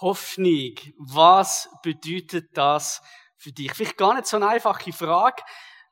Hoffnung. 0.00 0.74
Was 0.98 1.68
bedeutet 1.82 2.56
das 2.56 3.02
für 3.36 3.52
dich? 3.52 3.72
Vielleicht 3.74 3.96
gar 3.96 4.14
nicht 4.14 4.26
so 4.26 4.36
eine 4.36 4.48
einfache 4.48 4.92
Frage, 4.92 5.42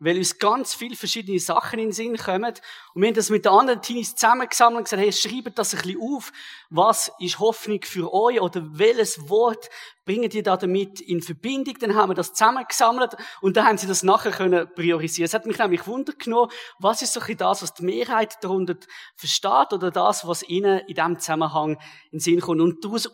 weil 0.00 0.16
uns 0.16 0.38
ganz 0.38 0.74
viele 0.74 0.96
verschiedene 0.96 1.40
Sachen 1.40 1.78
in 1.78 1.86
den 1.86 1.92
Sinn 1.92 2.16
kommen. 2.16 2.54
Und 2.94 3.02
wir 3.02 3.08
haben 3.08 3.14
das 3.14 3.30
mit 3.30 3.44
den 3.44 3.52
anderen 3.52 3.82
Teenies 3.82 4.14
zusammengesammelt 4.14 4.78
und 4.78 4.84
gesagt, 4.84 5.02
hey, 5.02 5.12
schreibt 5.12 5.58
das 5.58 5.74
ein 5.74 5.82
bisschen 5.82 6.00
auf. 6.00 6.32
Was 6.70 7.10
ist 7.18 7.38
Hoffnung 7.38 7.80
für 7.82 8.12
euch? 8.12 8.40
Oder 8.40 8.62
welches 8.78 9.28
Wort 9.28 9.68
bringen 10.08 10.30
die 10.30 10.42
da 10.42 10.56
damit 10.56 11.02
in 11.02 11.20
Verbindung? 11.20 11.74
Dann 11.78 11.94
haben 11.94 12.08
wir 12.08 12.14
das 12.14 12.32
zusammengesammelt 12.32 13.14
und 13.42 13.58
dann 13.58 13.66
haben 13.66 13.76
sie 13.76 13.86
das 13.86 14.02
nachher 14.02 14.30
können 14.30 14.66
priorisieren. 14.74 15.26
Es 15.26 15.34
hat 15.34 15.44
mich 15.44 15.58
nämlich 15.58 15.86
Wunder 15.86 16.14
was 16.78 17.02
ist 17.02 17.12
so 17.12 17.20
ein 17.20 17.36
das, 17.36 17.62
was 17.62 17.74
die 17.74 17.84
Mehrheit 17.84 18.42
darunter 18.42 18.76
versteht 19.16 19.72
oder 19.72 19.90
das, 19.90 20.26
was 20.26 20.42
ihnen 20.48 20.78
in 20.86 20.94
diesem 20.94 21.18
Zusammenhang 21.18 21.72
in 22.10 22.12
den 22.12 22.20
Sinn 22.20 22.40
kommt. 22.40 22.62
Und 22.62 22.82
daraus 22.82 23.06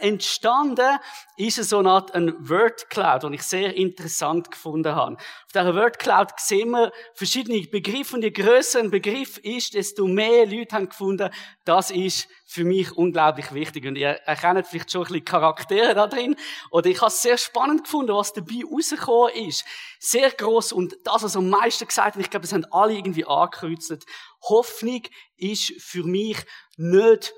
entstanden 0.00 0.98
ist 1.36 1.62
so 1.62 1.78
eine 1.78 1.90
Art 1.90 2.12
ein 2.14 2.48
Word 2.48 2.90
Cloud, 2.90 3.22
den 3.22 3.34
ich 3.34 3.42
sehr 3.44 3.76
interessant 3.76 4.50
gefunden 4.50 4.92
habe. 4.92 5.14
Auf 5.14 5.52
dieser 5.54 5.76
Word 5.76 6.00
Cloud 6.00 6.30
sehen 6.38 6.70
wir 6.70 6.90
verschiedene 7.14 7.62
Begriffe 7.62 8.16
und 8.16 8.22
je 8.22 8.32
grösser 8.32 8.80
ein 8.80 8.90
Begriff 8.90 9.38
ist, 9.38 9.74
desto 9.74 10.08
mehr 10.08 10.46
Leute 10.46 10.74
haben 10.74 10.88
gefunden, 10.88 11.30
das 11.64 11.92
ist 11.92 12.28
für 12.50 12.64
mich 12.64 12.90
unglaublich 12.96 13.54
wichtig. 13.54 13.86
Und 13.86 13.94
ihr 13.94 14.08
erkennt 14.08 14.66
vielleicht 14.66 14.90
schon 14.90 15.02
ein 15.02 15.06
bisschen 15.06 15.24
Charaktere 15.24 15.94
da 15.94 16.08
drin. 16.08 16.34
Oder 16.70 16.90
ich 16.90 17.00
habe 17.00 17.08
es 17.08 17.22
sehr 17.22 17.38
spannend 17.38 17.84
gefunden, 17.84 18.14
was 18.14 18.32
dabei 18.32 18.62
rausgekommen 18.70 19.34
ist. 19.34 19.64
Sehr 19.98 20.30
groß 20.30 20.72
und 20.72 20.96
das, 21.04 21.22
was 21.22 21.36
am 21.36 21.48
meisten 21.48 21.86
gesagt 21.86 22.16
hat, 22.16 22.22
ich 22.22 22.30
glaube, 22.30 22.46
es 22.46 22.52
haben 22.52 22.66
alle 22.70 22.94
irgendwie 22.94 23.26
angekreuzt. 23.26 24.06
Hoffnung 24.42 25.02
ist 25.36 25.72
für 25.80 26.04
mich 26.04 26.38
nicht 26.76 27.34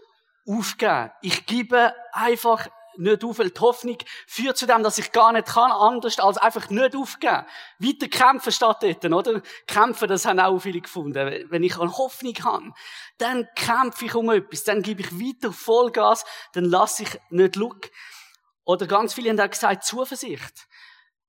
aufgeben. 0.47 1.11
Ich 1.23 1.47
gebe 1.47 1.95
einfach 2.12 2.69
nicht 2.97 3.25
auf, 3.25 3.38
weil 3.38 3.51
die 3.51 3.61
Hoffnung 3.61 3.97
führt 4.27 4.56
zu 4.56 4.67
dem, 4.67 4.83
dass 4.83 4.98
ich 4.98 5.12
gar 5.12 5.33
nicht 5.33 5.47
kann, 5.47 5.72
anders 5.72 6.19
als 6.19 6.37
einfach 6.37 6.70
nicht 6.70 6.94
aufgeben. 6.94 7.47
Weiter 7.78 8.09
kämpfen 8.09 8.53
statt 8.53 8.83
dort, 8.83 9.05
oder? 9.05 9.42
Kämpfen, 9.66 10.09
das 10.09 10.27
haben 10.27 10.41
auch 10.41 10.59
viele 10.59 10.81
gefunden. 10.81 11.47
Wenn 11.48 11.62
ich 11.62 11.78
eine 11.78 11.97
Hoffnung 11.97 12.34
habe, 12.44 12.72
dann 13.19 13.48
kämpfe 13.55 14.06
ich 14.06 14.14
um 14.14 14.31
etwas, 14.31 14.64
dann 14.64 14.83
gebe 14.83 15.03
ich 15.03 15.12
weiter 15.12 15.53
Vollgas, 15.53 16.25
dann 16.53 16.64
lasse 16.64 17.05
ich 17.05 17.19
nicht 17.31 17.56
look. 17.56 17.91
Oder 18.64 18.86
ganz 18.86 19.14
viele 19.14 19.30
haben 19.30 19.41
auch 19.41 19.50
gesagt, 19.50 19.84
Zuversicht. 19.84 20.68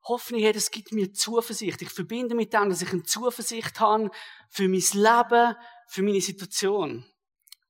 Hoffnung, 0.05 0.41
hey, 0.41 0.51
das 0.51 0.69
gibt 0.69 0.91
mir 0.91 1.13
Zuversicht. 1.13 1.81
Ich 1.81 1.89
verbinde 1.89 2.35
mit 2.35 2.53
dem, 2.53 2.69
dass 2.69 2.81
ich 2.81 2.91
eine 2.91 3.03
Zuversicht 3.03 3.79
habe 3.79 4.11
für 4.49 4.67
mein 4.67 4.83
Leben, 4.93 5.55
für 5.87 6.03
meine 6.03 6.21
Situation. 6.21 7.05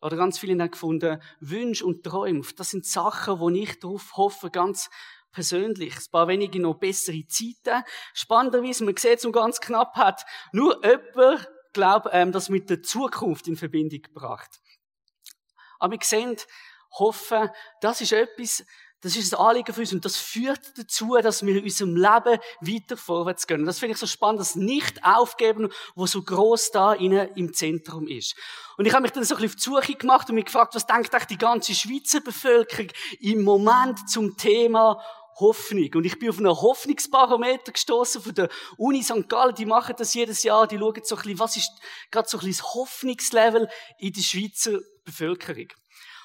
Oder 0.02 0.18
ganz 0.18 0.40
viele 0.40 0.62
haben 0.62 0.72
gefunden, 0.72 1.22
Wünsche 1.40 1.86
und 1.86 2.04
Träume. 2.04 2.42
Das 2.58 2.72
sind 2.72 2.86
Sachen, 2.86 3.40
wo 3.40 3.50
ich 3.50 3.80
darauf 3.80 4.18
hoffe, 4.18 4.50
ganz 4.50 4.90
persönlich. 5.32 5.96
Ein 5.96 6.12
paar 6.12 6.28
wenige 6.28 6.60
noch 6.60 6.74
bessere 6.74 7.26
Zeiten. 7.28 7.84
Spannenderweise, 8.14 8.84
man 8.84 8.98
sieht 8.98 9.20
es 9.20 9.24
nur 9.24 9.32
ganz 9.32 9.62
knapp, 9.62 9.96
hat 9.96 10.26
nur 10.52 10.84
jemand, 10.84 11.48
glaube 11.72 12.10
ähm, 12.12 12.32
das 12.32 12.50
mit 12.50 12.70
der 12.70 12.82
Zukunft 12.84 13.48
in 13.48 13.56
Verbindung 13.56 14.02
gebracht. 14.02 14.60
Aber 15.80 15.94
wir 15.94 16.00
sehen, 16.02 16.38
hoffen, 16.92 17.50
das 17.82 18.02
ist 18.02 18.12
etwas, 18.12 18.66
das 19.04 19.18
ist 19.18 19.34
ein 19.34 19.40
Anliegen 19.40 19.74
für 19.74 19.82
uns 19.82 19.92
und 19.92 20.06
das 20.06 20.16
führt 20.16 20.78
dazu, 20.78 21.18
dass 21.22 21.46
wir 21.46 21.58
in 21.58 21.64
unserem 21.64 21.96
Leben 21.96 22.40
weiter 22.62 22.96
vorwärts 22.96 23.46
gehen. 23.46 23.60
Und 23.60 23.66
das 23.66 23.80
finde 23.80 23.94
ich 23.94 24.00
so 24.00 24.08
spannend, 24.08 24.40
das 24.40 24.56
Nicht-Aufgeben, 24.56 25.70
wo 25.94 26.08
so 26.08 26.22
groß 26.22 26.72
da 26.72 26.94
innen 26.94 27.28
im 27.36 27.54
Zentrum 27.54 28.08
ist. 28.08 28.36
Und 28.78 28.86
ich 28.86 28.94
habe 28.94 29.04
mich 29.04 29.12
dann 29.12 29.26
so 29.26 29.36
ein 29.36 29.42
bisschen 29.42 29.74
auf 29.74 29.82
die 29.82 29.88
Suche 29.88 29.98
gemacht 29.98 30.30
und 30.30 30.36
mich 30.36 30.46
gefragt, 30.46 30.74
was 30.74 30.88
denkt 30.88 31.14
eigentlich 31.14 31.28
die 31.28 31.38
ganze 31.38 31.76
Schweizer 31.76 32.22
Bevölkerung 32.22 32.88
im 33.20 33.44
Moment 33.44 34.10
zum 34.10 34.38
Thema 34.38 35.04
Hoffnung. 35.36 35.90
Und 35.96 36.06
ich 36.06 36.18
bin 36.18 36.30
auf 36.30 36.38
einen 36.38 36.50
Hoffnungsbarometer 36.50 37.74
gestoßen 37.74 38.22
von 38.22 38.34
der 38.34 38.50
Uni 38.78 39.04
St. 39.04 39.28
Gallen. 39.28 39.56
Die 39.56 39.66
machen 39.66 39.96
das 39.98 40.14
jedes 40.14 40.44
Jahr. 40.44 40.68
Die 40.68 40.78
schauen 40.78 41.02
so 41.04 41.16
ein 41.16 41.22
bisschen, 41.22 41.40
was 41.40 41.58
ist 41.58 41.72
gerade 42.10 42.30
so 42.30 42.38
ein 42.38 42.46
bisschen 42.46 42.64
das 42.64 42.74
Hoffnungslevel 42.74 43.68
in 43.98 44.14
der 44.14 44.22
Schweizer 44.22 44.80
Bevölkerung. 45.04 45.68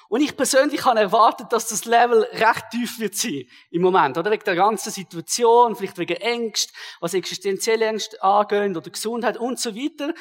Und 0.09 0.21
ich 0.21 0.35
persönlich 0.35 0.83
habe 0.85 0.99
erwartet, 0.99 1.53
dass 1.53 1.67
das 1.67 1.85
Level 1.85 2.23
recht 2.33 2.65
tief 2.71 2.99
wird 2.99 3.15
sein 3.15 3.45
im 3.69 3.83
Moment, 3.83 4.17
oder 4.17 4.31
wegen 4.31 4.43
der 4.43 4.55
ganzen 4.55 4.91
Situation, 4.91 5.75
vielleicht 5.75 5.99
wegen 5.99 6.17
Ängst, 6.17 6.73
was 6.99 7.13
existenzielle 7.13 7.85
Ängste 7.85 8.21
angeht 8.21 8.75
oder 8.75 8.89
Gesundheit 8.89 9.37
und 9.37 9.59
so 9.59 9.75
weiter. 9.75 10.13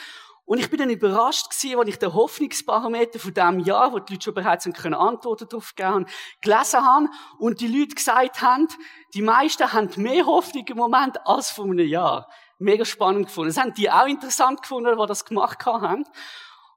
Und 0.45 0.59
ich 0.59 0.71
bin 0.71 0.79
dann 0.79 0.91
überrascht 0.91 1.51
gewesen, 1.51 1.79
als 1.79 1.89
ich 1.89 1.99
den 1.99 2.13
Hoffnungsbarometer 2.13 3.19
von 3.19 3.35
diesem 3.35 3.61
Jahr, 3.61 3.93
wo 3.93 3.99
die 3.99 4.15
Leute 4.15 4.25
schon 4.25 4.35
bereits 4.35 4.65
können 4.65 4.95
Antworten 4.95 5.49
darauf 5.49 5.75
geben 5.75 5.89
haben, 5.89 6.07
gelesen 6.43 6.87
habe 6.87 7.09
und 7.39 7.61
die 7.61 7.67
Leute 7.67 7.95
gesagt 7.95 8.43
haben, 8.43 8.69
die 9.15 9.23
meisten 9.23 9.73
haben 9.73 9.91
mehr 9.97 10.27
Hoffnung 10.27 10.67
im 10.67 10.77
Moment 10.77 11.19
als 11.27 11.51
vor 11.51 11.65
einem 11.65 11.87
Jahr. 11.87 12.31
Mega 12.59 12.85
spannend 12.85 13.27
gefunden. 13.27 13.55
Das 13.55 13.63
haben 13.63 13.75
die 13.75 13.91
auch 13.91 14.07
interessant 14.07 14.63
gefunden, 14.63 14.99
die 14.99 15.07
das 15.07 15.25
gemacht 15.25 15.65
haben. 15.65 16.05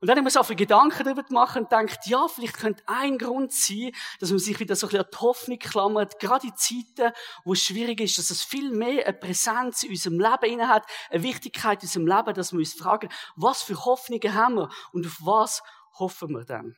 Und 0.01 0.07
dann 0.07 0.17
haben 0.17 0.25
wir 0.25 0.31
so 0.31 0.41
viele 0.41 0.56
Gedanken 0.56 1.03
darüber 1.03 1.22
gemacht 1.22 1.56
und 1.56 1.69
gedacht, 1.69 2.00
ja, 2.07 2.28
vielleicht 2.28 2.57
könnte 2.57 2.84
ein 2.88 3.19
Grund 3.19 3.53
sein, 3.53 3.91
dass 4.19 4.31
man 4.31 4.39
sich 4.39 4.59
wieder 4.59 4.75
so 4.75 4.88
ein 4.88 4.89
bisschen 4.89 5.06
an 5.06 5.12
die 5.13 5.17
Hoffnung 5.19 5.59
klammert, 5.59 6.19
gerade 6.19 6.47
in 6.47 6.56
Zeiten, 6.56 7.13
wo 7.45 7.53
es 7.53 7.62
schwierig 7.62 8.01
ist, 8.01 8.17
dass 8.17 8.31
es 8.31 8.41
viel 8.41 8.72
mehr 8.72 9.06
eine 9.06 9.16
Präsenz 9.16 9.84
in 9.84 9.91
unserem 9.91 10.19
Leben 10.19 10.53
inne 10.53 10.67
hat, 10.69 10.88
eine 11.11 11.22
Wichtigkeit 11.22 11.84
in 11.84 11.88
unserem 11.88 12.07
Leben, 12.07 12.34
dass 12.34 12.51
wir 12.51 12.57
uns 12.57 12.73
fragen, 12.73 13.09
was 13.35 13.61
für 13.61 13.85
Hoffnungen 13.85 14.34
haben 14.34 14.56
wir 14.56 14.69
und 14.91 15.06
auf 15.06 15.17
was 15.19 15.61
hoffen 16.00 16.31
wir 16.31 16.45
dann? 16.45 16.75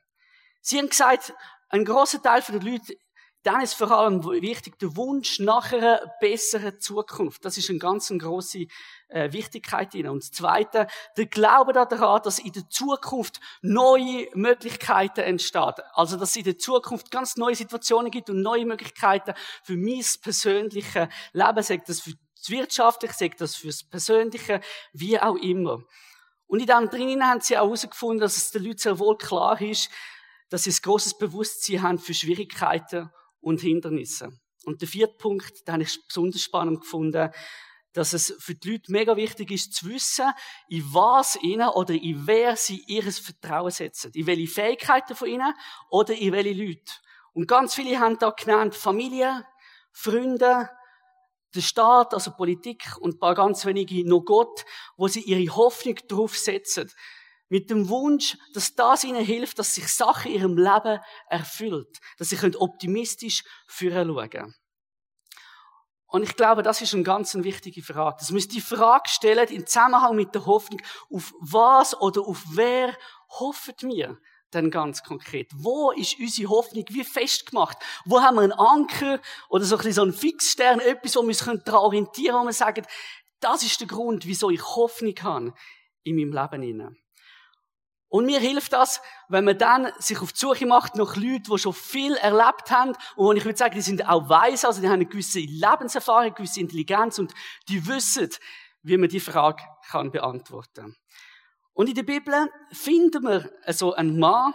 Sie 0.60 0.78
haben 0.78 0.90
gesagt, 0.90 1.34
ein 1.70 1.86
großer 1.86 2.22
Teil 2.22 2.42
der 2.42 2.62
Leute 2.62 2.94
dann 3.44 3.62
ist 3.62 3.74
vor 3.74 3.92
allem 3.92 4.24
wichtig 4.24 4.80
der 4.80 4.96
Wunsch 4.96 5.40
nach 5.40 5.74
einer 5.74 6.02
besseren 6.22 6.80
Zukunft. 6.80 7.44
Das 7.44 7.58
ist 7.58 7.70
eine 7.70 7.78
ganz 7.78 8.08
große 8.08 8.68
äh, 9.10 9.34
Wichtigkeit 9.34 9.94
in. 9.96 10.08
Und 10.08 10.24
das 10.24 10.32
Zweite, 10.32 10.88
der 11.18 11.26
Glaube 11.26 11.74
daran, 11.74 12.22
dass 12.24 12.40
in 12.40 12.54
der 12.54 12.70
Zukunft 12.70 13.42
neue 13.62 14.28
Möglichkeiten 14.34 15.22
entstehen. 15.22 15.74
Also, 15.94 16.16
dass 16.16 16.32
es 16.32 16.36
in 16.38 16.46
der 16.46 16.58
Zukunft 16.58 17.12
ganz 17.12 17.36
neue 17.36 17.56
Situationen 17.56 18.12
gibt 18.12 18.30
und 18.30 18.42
neue 18.42 18.66
Möglichkeiten 18.66 19.34
für 19.64 19.76
mein 19.76 20.04
persönliches 20.22 21.10
Leben, 21.34 21.64
sagt 21.64 21.90
das 21.90 22.00
für 22.00 22.14
das 22.38 22.50
Wirtschaftliche, 22.50 23.14
sagt 23.14 23.42
das 23.42 23.56
fürs 23.58 23.84
Persönliche, 23.84 24.62
wie 24.94 25.20
auch 25.20 25.36
immer. 25.36 25.84
Und 26.48 26.62
in 26.62 26.68
dem 26.68 26.90
drinnen 26.90 27.28
haben 27.28 27.42
sie 27.42 27.58
auch 27.58 27.66
herausgefunden, 27.66 28.20
dass 28.20 28.38
es 28.38 28.52
den 28.52 28.64
Leuten 28.64 28.78
sehr 28.78 29.00
wohl 29.00 29.18
klar 29.18 29.60
ist, 29.62 29.90
dass 30.50 30.64
sie 30.64 30.72
ein 30.72 30.78
grosses 30.82 31.18
Bewusstsein 31.18 31.82
haben 31.82 32.00
für 32.00 32.14
Schwierigkeiten 32.14 33.10
und 33.44 33.62
Hindernisse. 33.62 34.30
Und 34.66 34.82
der 34.82 34.88
vierte 34.88 35.18
Punkt, 35.18 35.68
den 35.68 35.74
habe 35.74 35.84
ich 35.84 36.00
besonders 36.08 36.42
spannend 36.42 36.82
gefunden, 36.82 37.30
dass 37.92 38.14
es 38.14 38.36
für 38.40 38.56
die 38.56 38.72
Leute 38.72 38.92
mega 38.92 39.16
wichtig 39.16 39.52
ist 39.52 39.74
zu 39.74 39.88
wissen, 39.88 40.32
in 40.68 40.84
was 40.94 41.38
ihnen 41.42 41.70
oder 41.70 41.94
in 41.94 42.26
wer 42.26 42.56
sie 42.56 42.84
ihres 42.88 43.20
Vertrauen 43.20 43.72
setzen. 43.72 44.12
In 44.16 44.26
welche 44.26 44.48
Fähigkeiten 44.48 45.16
von 45.16 45.28
ihnen 45.28 45.54
oder 45.90 46.16
in 46.16 46.32
welche 46.32 46.54
Leute. 46.54 46.92
Und 47.34 47.48
ganz 47.48 47.76
viele 47.76 48.00
haben 48.00 48.18
da 48.18 48.32
genannt 48.32 48.76
Familie, 48.76 49.46
Freunde, 49.92 50.70
der 51.54 51.62
Staat, 51.62 52.14
also 52.14 52.32
Politik 52.32 52.84
und 53.00 53.16
ein 53.16 53.20
paar 53.20 53.36
ganz 53.36 53.66
wenige 53.66 54.08
noch 54.08 54.22
Gott, 54.22 54.66
wo 54.98 55.08
sie 55.08 55.22
ihre 55.22 55.56
Hoffnung 55.56 55.96
drauf 56.08 56.36
setzen. 56.36 56.92
Mit 57.50 57.70
dem 57.70 57.90
Wunsch, 57.90 58.38
dass 58.54 58.74
das 58.76 59.04
ihnen 59.04 59.24
hilft, 59.24 59.60
dass 59.60 59.76
sich 59.76 59.88
Sachen 59.88 60.32
in 60.32 60.40
ihrem 60.40 60.58
Leben 60.58 61.00
erfüllt. 61.30 62.00
Dass 62.18 62.30
sie 62.30 62.56
optimistisch 62.56 63.44
führen 63.68 64.08
schauen 64.08 64.56
Und 66.08 66.24
ich 66.24 66.36
glaube, 66.36 66.64
das 66.64 66.82
ist 66.82 66.94
eine 66.94 67.04
ganz 67.04 67.36
wichtige 67.36 67.84
Frage. 67.84 68.18
Das 68.20 68.32
müsst 68.32 68.54
die 68.54 68.62
Frage 68.62 69.10
stellen 69.10 69.48
im 69.50 69.68
Zusammenhang 69.68 70.16
mit 70.16 70.34
der 70.34 70.46
Hoffnung, 70.46 70.82
auf 71.12 71.34
was 71.40 72.00
oder 72.00 72.22
auf 72.22 72.44
wer 72.52 72.98
hoffen 73.30 73.76
wir 73.82 74.18
denn 74.54 74.72
ganz 74.72 75.04
konkret? 75.04 75.52
Wo 75.56 75.92
ist 75.92 76.20
unsere 76.20 76.50
Hoffnung 76.50 76.86
wie 76.90 77.04
festgemacht? 77.04 77.78
Wo 78.06 78.22
haben 78.22 78.36
wir 78.36 78.42
einen 78.42 78.52
Anker 78.52 79.20
oder 79.50 79.66
so 79.66 79.78
ein 79.78 80.14
Fixstern, 80.14 80.80
etwas, 80.80 81.16
wo 81.16 81.22
wir 81.22 81.30
uns 81.30 81.40
daran 81.40 81.62
orientieren 81.68 82.34
können, 82.34 82.44
wo 82.44 82.48
wir 82.48 82.54
sagen, 82.54 82.86
das 83.40 83.64
ist 83.64 83.80
der 83.82 83.88
Grund, 83.88 84.26
wieso 84.26 84.50
ich 84.50 84.64
Hoffnung 84.64 85.16
habe 85.22 85.54
in 86.04 86.16
meinem 86.16 86.32
Leben. 86.32 87.03
Und 88.14 88.28
mir 88.28 88.40
hilft 88.40 88.74
das, 88.74 89.02
wenn 89.28 89.44
man 89.44 89.58
dann 89.58 89.92
sich 89.98 90.22
auf 90.22 90.34
die 90.34 90.38
Suche 90.38 90.68
macht 90.68 90.94
nach 90.94 91.16
Leuten, 91.16 91.46
die 91.52 91.58
schon 91.58 91.74
viel 91.74 92.14
erlebt 92.14 92.70
haben 92.70 92.92
und 93.16 93.26
wo 93.26 93.34
ich 93.34 93.44
würde 93.44 93.58
sagen, 93.58 93.74
die 93.74 93.82
sind 93.82 94.08
auch 94.08 94.30
weise, 94.30 94.68
also 94.68 94.82
die 94.82 94.88
haben 94.88 94.94
eine 94.94 95.08
gewisse 95.08 95.40
Lebenserfahrung, 95.40 96.26
eine 96.26 96.32
gewisse 96.32 96.60
Intelligenz 96.60 97.18
und 97.18 97.34
die 97.70 97.88
wissen, 97.88 98.30
wie 98.84 98.98
man 98.98 99.10
die 99.10 99.20
Frage 99.20 99.64
kann 99.90 100.12
beantworten. 100.12 100.96
Und 101.74 101.90
in 101.90 101.96
der 101.96 102.04
Bibel 102.04 102.52
finden 102.72 103.24
wir 103.24 103.52
so 103.74 103.96
einen 103.96 104.20
Mann, 104.20 104.54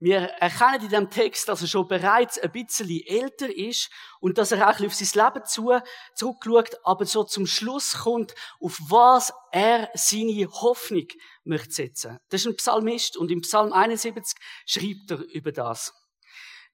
wir 0.00 0.20
erkennen 0.20 0.82
in 0.82 0.88
diesem 0.88 1.10
Text, 1.10 1.46
dass 1.48 1.60
er 1.60 1.68
schon 1.68 1.86
bereits 1.86 2.38
ein 2.38 2.50
bisschen 2.50 2.88
älter 3.06 3.54
ist 3.54 3.90
und 4.20 4.38
dass 4.38 4.50
er 4.50 4.66
auch 4.66 4.80
auf 4.80 4.94
sein 4.94 5.24
Leben 5.24 5.44
zu, 5.44 5.78
zurückschaut, 6.14 6.80
aber 6.84 7.04
so 7.04 7.22
zum 7.24 7.46
Schluss 7.46 7.98
kommt, 7.98 8.34
auf 8.60 8.78
was 8.88 9.30
er 9.52 9.90
seine 9.92 10.50
Hoffnung 10.50 11.06
möchte 11.44 11.72
setzen. 11.72 12.18
Das 12.30 12.40
ist 12.40 12.46
ein 12.46 12.56
Psalmist 12.56 13.18
und 13.18 13.30
im 13.30 13.42
Psalm 13.42 13.74
71 13.74 14.38
schreibt 14.64 15.10
er 15.10 15.18
über 15.34 15.52
das. 15.52 15.92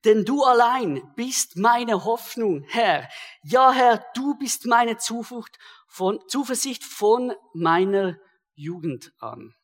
denn 0.05 0.25
du 0.25 0.45
allein 0.45 1.03
bist 1.17 1.57
meine 1.57 2.05
Hoffnung, 2.05 2.63
Herr. 2.69 3.09
Ja, 3.43 3.73
Herr, 3.73 4.05
du 4.15 4.37
bist 4.39 4.67
meine 4.67 4.99
Zuflucht 4.99 5.59
von, 5.89 6.21
Zuversicht 6.29 6.85
von 6.85 7.33
meiner 7.55 8.17
Jugend 8.55 9.13
an. 9.19 9.57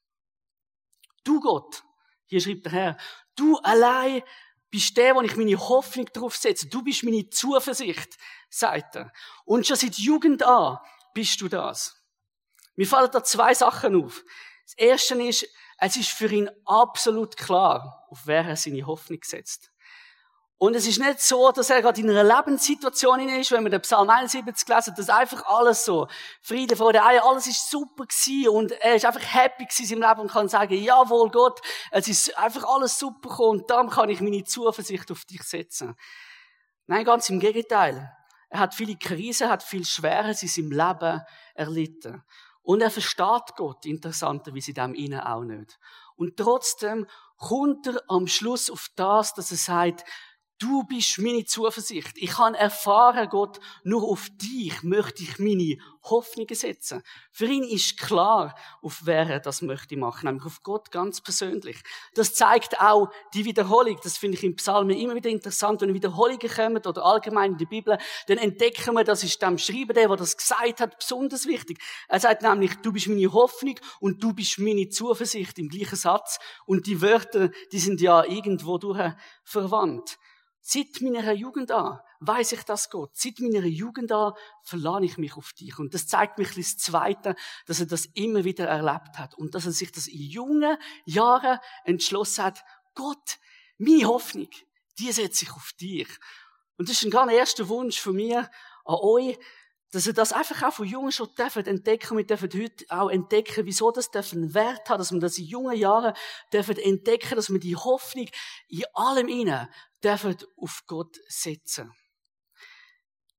Du 1.23 1.39
Gott, 1.39 1.85
hier 2.27 2.41
schreibt 2.41 2.65
der 2.65 2.73
Herr, 2.73 2.97
du 3.37 3.57
allein 3.59 4.23
bist 4.71 4.97
der, 4.97 5.15
wo 5.15 5.23
ich 5.23 5.37
meine 5.37 5.57
Hoffnung 5.57 6.07
drauf 6.07 6.37
setze. 6.37 6.67
Du 6.69 6.83
bist 6.83 7.05
meine 7.05 7.29
Zuversicht, 7.29 8.17
sagt 8.49 8.97
er. 8.97 9.13
Und 9.45 9.67
schon 9.67 9.77
seit 9.77 9.97
Jugend 9.99 10.43
an 10.43 10.79
bist 11.15 11.41
du 11.41 11.49
das. 11.49 12.03
Mir 12.77 12.87
fallen 12.87 13.11
da 13.11 13.23
zwei 13.23 13.53
Sachen 13.55 14.03
auf. 14.03 14.25
Das 14.65 14.75
erste 14.77 15.23
ist, 15.23 15.47
es 15.79 15.97
ist 15.97 16.11
für 16.11 16.33
ihn 16.33 16.51
absolut 16.65 17.37
klar, 17.37 18.07
auf 18.09 18.27
wer 18.27 18.45
er 18.45 18.57
seine 18.57 18.87
Hoffnung 18.87 19.21
setzt. 19.23 19.72
Und 20.63 20.77
es 20.77 20.87
ist 20.87 21.01
nicht 21.01 21.21
so, 21.21 21.51
dass 21.51 21.71
er 21.71 21.83
gerade 21.83 22.01
in 22.01 22.09
einer 22.09 22.23
Lebenssituation 22.23 23.29
ist, 23.31 23.51
wenn 23.51 23.65
man 23.65 23.73
den 23.73 23.81
Psalm 23.81 24.09
71 24.09 24.65
gelesen 24.65 24.93
hat, 24.93 24.99
dass 25.01 25.09
einfach 25.09 25.45
alles 25.47 25.85
so, 25.85 26.07
Friede, 26.41 26.77
Freude, 26.77 27.05
Eier, 27.05 27.25
alles 27.27 27.49
ist 27.49 27.69
super 27.69 28.07
gewesen 28.07 28.49
und 28.49 28.71
er 28.71 28.95
ist 28.95 29.05
einfach 29.05 29.25
happy 29.25 29.65
gewesen 29.65 29.95
im 29.95 30.09
Leben 30.09 30.21
und 30.21 30.31
kann 30.31 30.49
sagen, 30.49 30.75
jawohl 30.75 31.31
Gott, 31.31 31.61
es 31.91 32.07
ist 32.07 32.39
einfach 32.39 32.63
alles 32.63 32.97
super 32.97 33.29
gekommen 33.29 33.59
und 33.59 33.71
darum 33.71 33.91
kann 33.91 34.09
ich 34.09 34.21
meine 34.21 34.45
Zuversicht 34.45 35.11
auf 35.11 35.25
dich 35.25 35.43
setzen. 35.43 35.97
Nein, 36.87 37.05
ganz 37.05 37.29
im 37.29 37.41
Gegenteil. 37.41 38.13
Er 38.49 38.61
hat 38.61 38.73
viele 38.73 38.95
Krisen, 38.95 39.51
hat 39.51 39.65
viel 39.65 39.85
Schweres 39.85 40.45
in 40.45 40.49
seinem 40.49 40.71
Leben 40.71 41.23
erlitten. 41.57 42.23
Und 42.63 42.83
er 42.83 42.93
versteht 42.93 43.57
Gott 43.57 43.85
interessanterweise 43.85 44.71
in 44.71 44.75
dem 44.77 44.95
Innen 44.95 45.21
auch 45.23 45.43
nicht. 45.43 45.81
Und 46.15 46.37
trotzdem 46.37 47.09
kommt 47.37 47.89
er 47.89 48.01
am 48.07 48.29
Schluss 48.29 48.71
auf 48.71 48.87
das, 48.95 49.35
dass 49.35 49.51
er 49.51 49.57
sagt, 49.57 50.05
Du 50.59 50.85
bist 50.85 51.19
meine 51.19 51.45
Zuversicht. 51.45 52.13
Ich 52.17 52.31
kann 52.31 52.55
erfahren, 52.55 53.29
Gott, 53.29 53.59
nur 53.83 54.05
auf 54.05 54.29
dich 54.31 54.83
möchte 54.83 55.23
ich 55.23 55.39
meine 55.39 55.79
Hoffnungen 56.05 56.55
setzen. 56.55 57.03
Für 57.31 57.47
ihn 57.47 57.65
ist 57.65 57.99
klar, 57.99 58.55
auf 58.81 59.03
wer 59.05 59.29
er 59.29 59.41
das 59.41 59.63
möchte 59.63 59.97
machen, 59.97 60.27
nämlich 60.27 60.45
auf 60.45 60.63
Gott 60.63 60.91
ganz 60.91 61.21
persönlich. 61.21 61.81
Das 62.15 62.35
zeigt 62.35 62.81
auch 62.81 63.11
die 63.35 63.45
Wiederholung. 63.45 63.99
Das 64.03 64.19
finde 64.19 64.37
ich 64.37 64.45
im 64.45 64.57
Psalmen 64.57 64.97
immer 64.97 65.15
wieder 65.15 65.31
interessant. 65.31 65.81
Wenn 65.81 65.95
Wiederholungen 65.95 66.49
kommen 66.49 66.85
oder 66.85 67.05
allgemein 67.05 67.53
in 67.53 67.59
der 67.59 67.67
Bibel, 67.67 67.99
dann 68.27 68.39
entdecken 68.39 68.95
wir, 68.95 69.05
das 69.05 69.23
ist 69.23 69.41
dem 69.41 69.59
Schreiber, 69.59 69.95
der, 69.95 70.09
der 70.09 70.17
das 70.17 70.37
gesagt 70.37 70.81
hat, 70.81 70.99
besonders 70.99 71.47
wichtig. 71.47 71.79
Er 72.09 72.21
sagt 72.21 72.43
nämlich, 72.43 72.75
du 72.77 72.93
bist 72.93 73.09
meine 73.09 73.33
Hoffnung 73.33 73.77
und 74.01 74.23
du 74.23 74.33
bist 74.33 74.59
meine 74.59 74.89
Zuversicht 74.89 75.59
im 75.59 75.69
gleichen 75.69 75.97
Satz. 75.97 76.39
Und 76.67 76.87
die 76.87 77.01
Wörter, 77.01 77.51
die 77.71 77.79
sind 77.79 78.01
ja 78.01 78.25
irgendwo 78.25 78.79
durch 78.79 79.13
verwandt. 79.45 80.19
Seit 80.65 81.01
meiner 81.01 81.33
Jugend 81.33 81.73
an 81.73 81.99
weiß 82.21 82.53
ich 82.53 82.63
das 82.63 82.89
Gott. 82.89 83.11
Seit 83.15 83.41
meiner 83.41 83.67
Jugend 83.67 84.13
an 84.13 84.33
verlade 84.63 85.05
ich 85.05 85.19
mich 85.19 85.37
auf 85.37 85.53
dich. 85.55 85.77
Und 85.81 85.93
das 85.93 86.07
zeigt 86.07 86.39
mich 86.39 86.55
das 86.55 86.79
Zweite, 86.79 87.35
dass 87.67 87.81
er 87.81 87.87
das 87.87 88.07
immer 88.15 88.45
wieder 88.45 88.67
erlebt 88.67 89.19
hat 89.19 89.35
und 89.35 89.57
dass 89.57 89.67
er 89.67 89.73
sich 89.73 89.91
das 89.91 90.07
in 90.07 90.21
jungen 90.21 90.77
Jahren 91.05 91.59
entschlossen 91.83 92.45
hat. 92.45 92.65
Gott, 92.95 93.41
meine 93.77 94.07
Hoffnung, 94.07 94.49
die 95.01 95.11
setze 95.11 95.47
ich 95.47 95.53
auf 95.53 95.73
dich. 95.81 96.09
Und 96.79 96.89
das 96.89 96.97
ist 96.97 97.05
ein 97.05 97.11
ganz 97.11 97.33
erster 97.33 97.69
Wunsch 97.69 97.99
von 97.99 98.15
mir 98.15 98.49
an 98.85 98.97
euch, 99.01 99.37
dass 99.93 100.07
ihr 100.07 100.15
das 100.15 100.33
einfach 100.33 100.63
auch 100.63 100.73
von 100.73 100.87
Jungen 100.87 101.13
schon 101.13 101.29
dürfen 101.39 101.67
entdecken. 101.67 102.17
Wir 102.17 102.27
dürfen 102.27 102.49
heute 102.55 102.85
auch 102.89 103.11
entdecken, 103.11 103.67
wieso 103.67 103.91
das 103.91 104.11
dürfen 104.11 104.55
Wert 104.55 104.89
hat, 104.89 104.99
dass 104.99 105.13
wir 105.13 105.21
das 105.21 105.37
in 105.37 105.45
jungen 105.45 105.77
Jahren 105.77 106.15
dürfen 106.53 106.79
entdecken, 106.79 107.37
dass 107.37 107.51
wir 107.51 107.61
die 107.61 107.77
Hoffnung 107.77 108.29
in 108.69 108.85
allem 108.95 109.29
innen 109.29 109.69
dürfen 110.03 110.37
auf 110.57 110.83
Gott 110.87 111.19
setzen. 111.29 111.93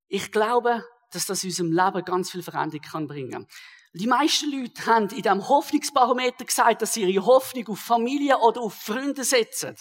Ich 0.06 0.30
glaube, 0.30 0.84
dass 1.10 1.26
das 1.26 1.42
in 1.42 1.50
unserem 1.50 1.72
Leben 1.72 2.04
ganz 2.04 2.30
viel 2.30 2.42
Veränderung 2.42 2.82
kann 2.82 3.06
bringen. 3.08 3.48
Die 3.92 4.06
meisten 4.06 4.50
Leute 4.50 4.86
haben 4.86 5.08
in 5.10 5.22
diesem 5.22 5.48
Hoffnungsbarometer 5.48 6.44
gesagt, 6.44 6.82
dass 6.82 6.94
sie 6.94 7.02
ihre 7.02 7.26
Hoffnung 7.26 7.66
auf 7.68 7.80
Familie 7.80 8.38
oder 8.38 8.60
auf 8.60 8.74
Freunde 8.74 9.24
setzen. 9.24 9.76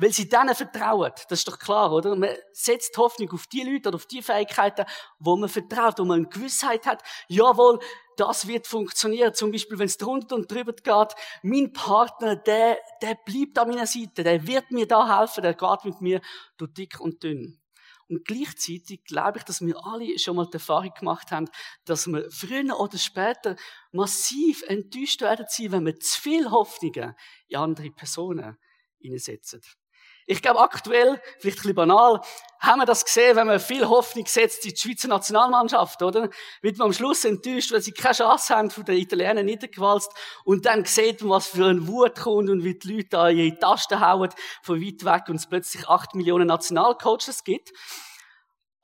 Weil 0.00 0.12
sie 0.12 0.28
denen 0.28 0.54
vertrauen. 0.54 1.12
Das 1.28 1.40
ist 1.40 1.48
doch 1.48 1.58
klar, 1.58 1.92
oder? 1.92 2.14
Man 2.14 2.30
setzt 2.52 2.96
Hoffnung 2.96 3.32
auf 3.32 3.48
die 3.48 3.62
Leute 3.62 3.88
oder 3.88 3.96
auf 3.96 4.06
die 4.06 4.22
Fähigkeiten, 4.22 4.86
wo 5.18 5.36
man 5.36 5.48
vertraut, 5.48 5.98
wo 5.98 6.04
man 6.04 6.20
eine 6.20 6.28
Gewissheit 6.28 6.86
hat, 6.86 7.02
jawohl, 7.26 7.80
das 8.16 8.46
wird 8.46 8.68
funktionieren. 8.68 9.34
Zum 9.34 9.50
Beispiel, 9.50 9.78
wenn 9.78 9.86
es 9.86 9.98
drunter 9.98 10.36
und 10.36 10.50
drüber 10.50 10.72
geht, 10.72 11.14
mein 11.42 11.72
Partner, 11.72 12.36
der, 12.36 12.78
der 13.02 13.16
bleibt 13.16 13.58
an 13.58 13.70
meiner 13.70 13.86
Seite, 13.86 14.22
der 14.22 14.46
wird 14.46 14.70
mir 14.70 14.86
da 14.86 15.18
helfen, 15.20 15.42
der 15.42 15.54
geht 15.54 15.84
mit 15.84 16.00
mir 16.00 16.20
durch 16.56 16.72
dick 16.74 17.00
und 17.00 17.22
dünn. 17.22 17.60
Und 18.08 18.24
gleichzeitig 18.24 19.04
glaube 19.04 19.38
ich, 19.38 19.44
dass 19.44 19.60
wir 19.60 19.76
alle 19.84 20.18
schon 20.18 20.36
mal 20.36 20.46
die 20.46 20.54
Erfahrung 20.54 20.92
gemacht 20.98 21.30
haben, 21.30 21.48
dass 21.84 22.06
wir 22.06 22.30
früher 22.30 22.78
oder 22.78 22.96
später 22.98 23.56
massiv 23.92 24.62
enttäuscht 24.62 25.20
werden 25.20 25.46
wenn 25.72 25.86
wir 25.86 26.00
zu 26.00 26.20
viel 26.20 26.50
Hoffnungen 26.50 27.14
in 27.48 27.56
andere 27.58 27.90
Personen 27.90 28.56
hineinsetzen. 28.98 29.60
Ich 30.30 30.42
glaube, 30.42 30.60
aktuell, 30.60 31.22
vielleicht 31.38 31.58
ein 31.58 31.62
bisschen 31.62 31.74
banal, 31.74 32.20
haben 32.60 32.80
wir 32.80 32.84
das 32.84 33.02
gesehen, 33.02 33.34
wenn 33.34 33.46
man 33.46 33.58
viel 33.58 33.88
Hoffnung 33.88 34.26
setzt 34.26 34.62
in 34.66 34.72
die 34.74 34.76
Schweizer 34.76 35.08
Nationalmannschaft, 35.08 36.02
oder? 36.02 36.28
Wird 36.60 36.76
man 36.76 36.88
am 36.88 36.92
Schluss 36.92 37.24
enttäuscht, 37.24 37.72
weil 37.72 37.80
sie 37.80 37.92
keine 37.92 38.14
Chance 38.14 38.54
haben, 38.54 38.70
von 38.70 38.84
den 38.84 38.98
Italienern 38.98 39.46
niedergewalzt. 39.46 40.12
Und 40.44 40.66
dann 40.66 40.84
sieht 40.84 41.22
man, 41.22 41.30
was 41.30 41.46
für 41.46 41.64
ein 41.64 41.88
Wut 41.88 42.16
kommt 42.16 42.50
und 42.50 42.62
wie 42.62 42.78
die 42.78 42.92
Leute 42.92 43.08
da 43.08 43.28
in 43.30 43.38
ihre 43.38 43.58
Tasten 43.58 44.00
hauen 44.00 44.28
von 44.62 44.82
weit 44.82 45.02
weg 45.02 45.30
und 45.30 45.36
es 45.36 45.48
plötzlich 45.48 45.88
acht 45.88 46.14
Millionen 46.14 46.48
Nationalcoaches 46.48 47.42
gibt. 47.42 47.72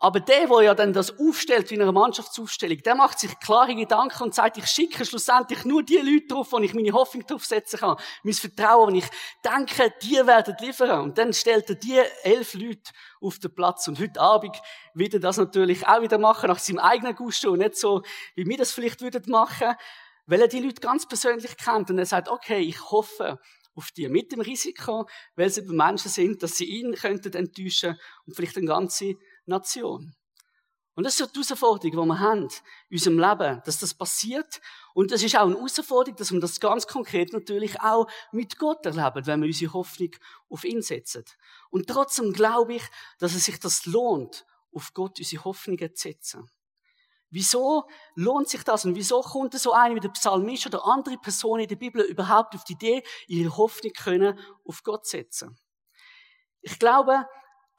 Aber 0.04 0.20
der, 0.20 0.46
der 0.46 0.62
ja 0.62 0.74
dann 0.74 0.92
das 0.92 1.18
aufstellt 1.18 1.70
wie 1.70 1.80
eine 1.80 1.90
Mannschaftsaufstellung, 1.90 2.76
der 2.82 2.94
macht 2.94 3.18
sich 3.18 3.40
klare 3.40 3.74
Gedanken 3.74 4.24
und 4.24 4.34
sagt, 4.34 4.58
ich 4.58 4.66
schicke 4.66 5.02
schlussendlich 5.02 5.64
nur 5.64 5.82
die 5.82 5.96
Leute 5.96 6.26
drauf, 6.26 6.52
wo 6.52 6.58
ich 6.58 6.74
meine 6.74 6.92
Hoffnung 6.92 7.26
drauf 7.26 7.46
setzen 7.46 7.80
kann. 7.80 7.96
Mein 8.22 8.34
Vertrauen, 8.34 8.92
wo 8.92 8.98
ich 8.98 9.06
denke, 9.42 9.94
die 10.02 10.16
werden 10.26 10.56
liefern. 10.60 11.04
Und 11.04 11.16
dann 11.16 11.32
stellt 11.32 11.70
er 11.70 11.76
die 11.76 11.98
elf 12.22 12.52
Leute 12.52 12.92
auf 13.22 13.38
den 13.38 13.54
Platz. 13.54 13.88
Und 13.88 13.98
heute 13.98 14.20
Abend 14.20 14.60
wird 14.92 15.14
er 15.14 15.20
das 15.20 15.38
natürlich 15.38 15.86
auch 15.86 16.02
wieder 16.02 16.18
machen, 16.18 16.48
nach 16.48 16.58
seinem 16.58 16.80
eigenen 16.80 17.16
Gusto. 17.16 17.52
Und 17.52 17.60
nicht 17.60 17.78
so, 17.78 18.02
wie 18.34 18.44
wir 18.44 18.58
das 18.58 18.72
vielleicht 18.72 19.00
würden 19.00 19.24
machen, 19.28 19.74
weil 20.26 20.42
er 20.42 20.48
die 20.48 20.60
Leute 20.60 20.82
ganz 20.82 21.08
persönlich 21.08 21.56
kennt. 21.56 21.88
Und 21.88 21.98
er 21.98 22.04
sagt, 22.04 22.28
okay, 22.28 22.58
ich 22.58 22.90
hoffe, 22.90 23.38
auf 23.74 23.90
die 23.90 24.08
mit 24.08 24.32
dem 24.32 24.40
Risiko, 24.40 25.08
weil 25.34 25.48
sie 25.48 25.62
Menschen 25.62 26.10
sind, 26.10 26.42
dass 26.42 26.56
sie 26.56 26.66
ihn 26.66 26.94
könnten 26.94 27.32
enttäuschen 27.32 27.98
und 28.26 28.36
vielleicht 28.36 28.56
eine 28.56 28.66
ganze 28.66 29.16
Nation. 29.46 30.14
Und 30.96 31.04
das 31.04 31.18
ist 31.18 31.34
die 31.34 31.40
Herausforderung, 31.40 31.90
die 31.90 31.96
wir 31.96 32.18
haben 32.20 32.48
in 32.88 32.96
unserem 32.96 33.18
Leben, 33.18 33.62
dass 33.64 33.80
das 33.80 33.94
passiert. 33.94 34.60
Und 34.94 35.10
das 35.10 35.24
ist 35.24 35.36
auch 35.36 35.46
eine 35.46 35.56
Herausforderung, 35.56 36.16
dass 36.16 36.30
wir 36.30 36.38
das 36.38 36.60
ganz 36.60 36.86
konkret 36.86 37.32
natürlich 37.32 37.80
auch 37.80 38.06
mit 38.30 38.58
Gott 38.58 38.86
erleben, 38.86 39.26
wenn 39.26 39.40
wir 39.40 39.48
unsere 39.48 39.72
Hoffnung 39.72 40.10
auf 40.48 40.64
ihn 40.64 40.82
setzen. 40.82 41.24
Und 41.70 41.88
trotzdem 41.88 42.32
glaube 42.32 42.74
ich, 42.74 42.82
dass 43.18 43.34
es 43.34 43.46
sich 43.46 43.58
das 43.58 43.86
lohnt, 43.86 44.46
auf 44.72 44.94
Gott 44.94 45.18
unsere 45.18 45.44
Hoffnungen 45.44 45.94
zu 45.96 46.08
setzen. 46.08 46.48
Wieso 47.28 47.88
lohnt 48.14 48.48
sich 48.48 48.62
das 48.62 48.84
und 48.84 48.94
wieso 48.94 49.20
kommt 49.20 49.54
so 49.54 49.72
eine 49.72 49.96
wie 49.96 50.00
der 50.00 50.10
Psalmist 50.10 50.66
oder 50.66 50.86
andere 50.86 51.18
Personen 51.18 51.64
in 51.64 51.68
der 51.68 51.74
Bibel 51.74 52.02
überhaupt 52.02 52.54
auf 52.54 52.62
die 52.62 52.74
Idee, 52.74 53.02
ihre 53.26 53.56
Hoffnung 53.56 53.92
können 53.92 54.38
auf 54.64 54.84
Gott 54.84 55.06
setzen? 55.06 55.58
Ich 56.60 56.78
glaube, 56.78 57.26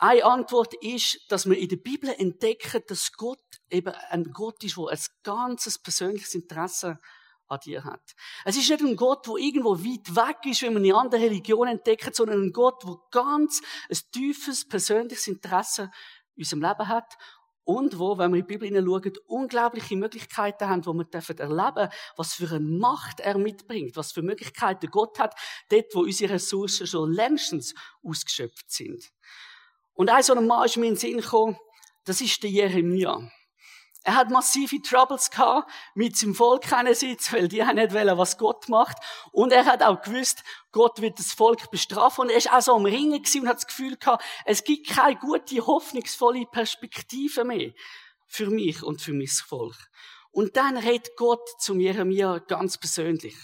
eine 0.06 0.24
Antwort 0.24 0.74
ist, 0.82 1.20
dass 1.30 1.50
wir 1.50 1.58
in 1.58 1.68
der 1.68 1.78
Bibel 1.78 2.10
entdecken, 2.10 2.84
dass 2.88 3.12
Gott 3.14 3.40
eben 3.70 3.94
ein 4.10 4.26
Gott 4.26 4.64
ist, 4.64 4.78
der 4.78 4.88
ein 4.88 5.00
ganzes 5.24 5.80
persönliches 5.80 6.36
Interesse 6.36 7.00
an 7.48 7.60
dir 7.64 7.84
hat. 7.84 8.16
Es 8.44 8.56
ist 8.56 8.70
nicht 8.70 8.82
ein 8.82 8.96
Gott, 8.96 9.28
der 9.28 9.36
irgendwo 9.36 9.78
weit 9.80 10.16
weg 10.16 10.38
ist, 10.46 10.62
wenn 10.62 10.74
man 10.74 10.86
in 10.86 10.94
anderen 10.94 11.24
Religionen 11.24 11.78
entdeckt, 11.78 12.16
sondern 12.16 12.42
ein 12.42 12.52
Gott, 12.52 12.84
der 12.84 12.98
ganz 13.12 13.62
ein 13.90 13.98
tiefes 14.12 14.68
persönliches 14.68 15.28
Interesse 15.28 15.90
in 16.36 16.42
unserem 16.42 16.62
Leben 16.62 16.88
hat 16.88 17.18
und 17.64 17.98
wo, 17.98 18.18
wenn 18.20 18.32
wir 18.32 18.40
in 18.40 18.46
die 18.46 18.54
Bibel 18.54 18.68
hineinschauen, 18.68 19.14
unglaubliche 19.26 19.96
Möglichkeiten 19.96 20.70
haben, 20.70 20.86
wo 20.86 20.94
wir 20.94 21.08
erleben 21.12 21.74
dürfen, 21.76 21.90
was 22.16 22.34
für 22.36 22.50
eine 22.50 22.60
Macht 22.60 23.22
er 23.22 23.40
mitbringt, 23.40 23.96
was 23.96 24.12
für 24.12 24.22
Möglichkeiten 24.22 24.88
Gott 24.92 25.18
hat, 25.18 25.34
dort, 25.70 25.96
wo 25.96 26.02
unsere 26.02 26.34
Ressourcen 26.34 26.86
schon 26.86 27.12
längstens 27.12 27.74
ausgeschöpft 28.04 28.70
sind. 28.70 29.12
Und 29.96 30.10
ein 30.10 30.24
so 30.24 30.34
ein 30.34 30.46
Mann 30.46 30.66
ist 30.66 30.78
mir 30.78 30.86
in 30.86 30.94
den 30.94 31.00
Sinn 31.00 31.18
gekommen, 31.18 31.58
das 32.04 32.22
ist 32.22 32.44
der 32.44 32.52
Jeremia. 32.52 33.32
Er 34.04 34.16
hat 34.16 34.30
massive 34.30 34.80
Troubles 34.84 35.32
gehabt 35.32 35.68
mit 35.96 36.16
seinem 36.16 36.36
Volk 36.36 36.72
einerseits, 36.72 37.34
weil 37.34 37.48
die 37.48 37.66
haben 37.66 37.78
nicht 37.78 37.92
wollen, 37.92 38.20
was 38.20 38.38
Gott 38.38 38.70
macht. 38.70 38.98
Und 39.32 39.52
er 39.52 39.66
hat 39.66 39.82
auch 39.82 40.00
gewusst, 40.00 40.44
Gott 40.72 41.02
wird 41.02 41.18
das 41.18 41.34
Volk 41.34 41.72
bestrafen. 41.72 42.22
Und 42.22 42.30
er 42.30 42.38
ist 42.38 42.52
auch 42.52 42.62
so 42.62 42.76
am 42.76 42.86
Ringen 42.86 43.24
gewesen 43.24 43.42
und 43.42 43.48
hat 43.48 43.58
das 43.58 43.66
Gefühl 43.66 43.98
gehabt, 43.98 44.24
es 44.46 44.64
gibt 44.64 44.90
keine 44.90 45.16
gute, 45.16 45.66
hoffnungsvolle 45.66 46.46
Perspektive 46.46 47.46
mehr 47.46 47.72
für 48.28 48.52
mich 48.52 48.84
und 48.84 49.02
für 49.02 49.14
mein 49.14 49.28
Volk. 49.28 49.90
Und 50.30 50.56
dann 50.56 50.78
redet 50.78 51.16
Gott 51.16 51.50
zum 51.60 51.80
Jeremia 51.80 52.38
ganz 52.40 52.78
persönlich. 52.78 53.36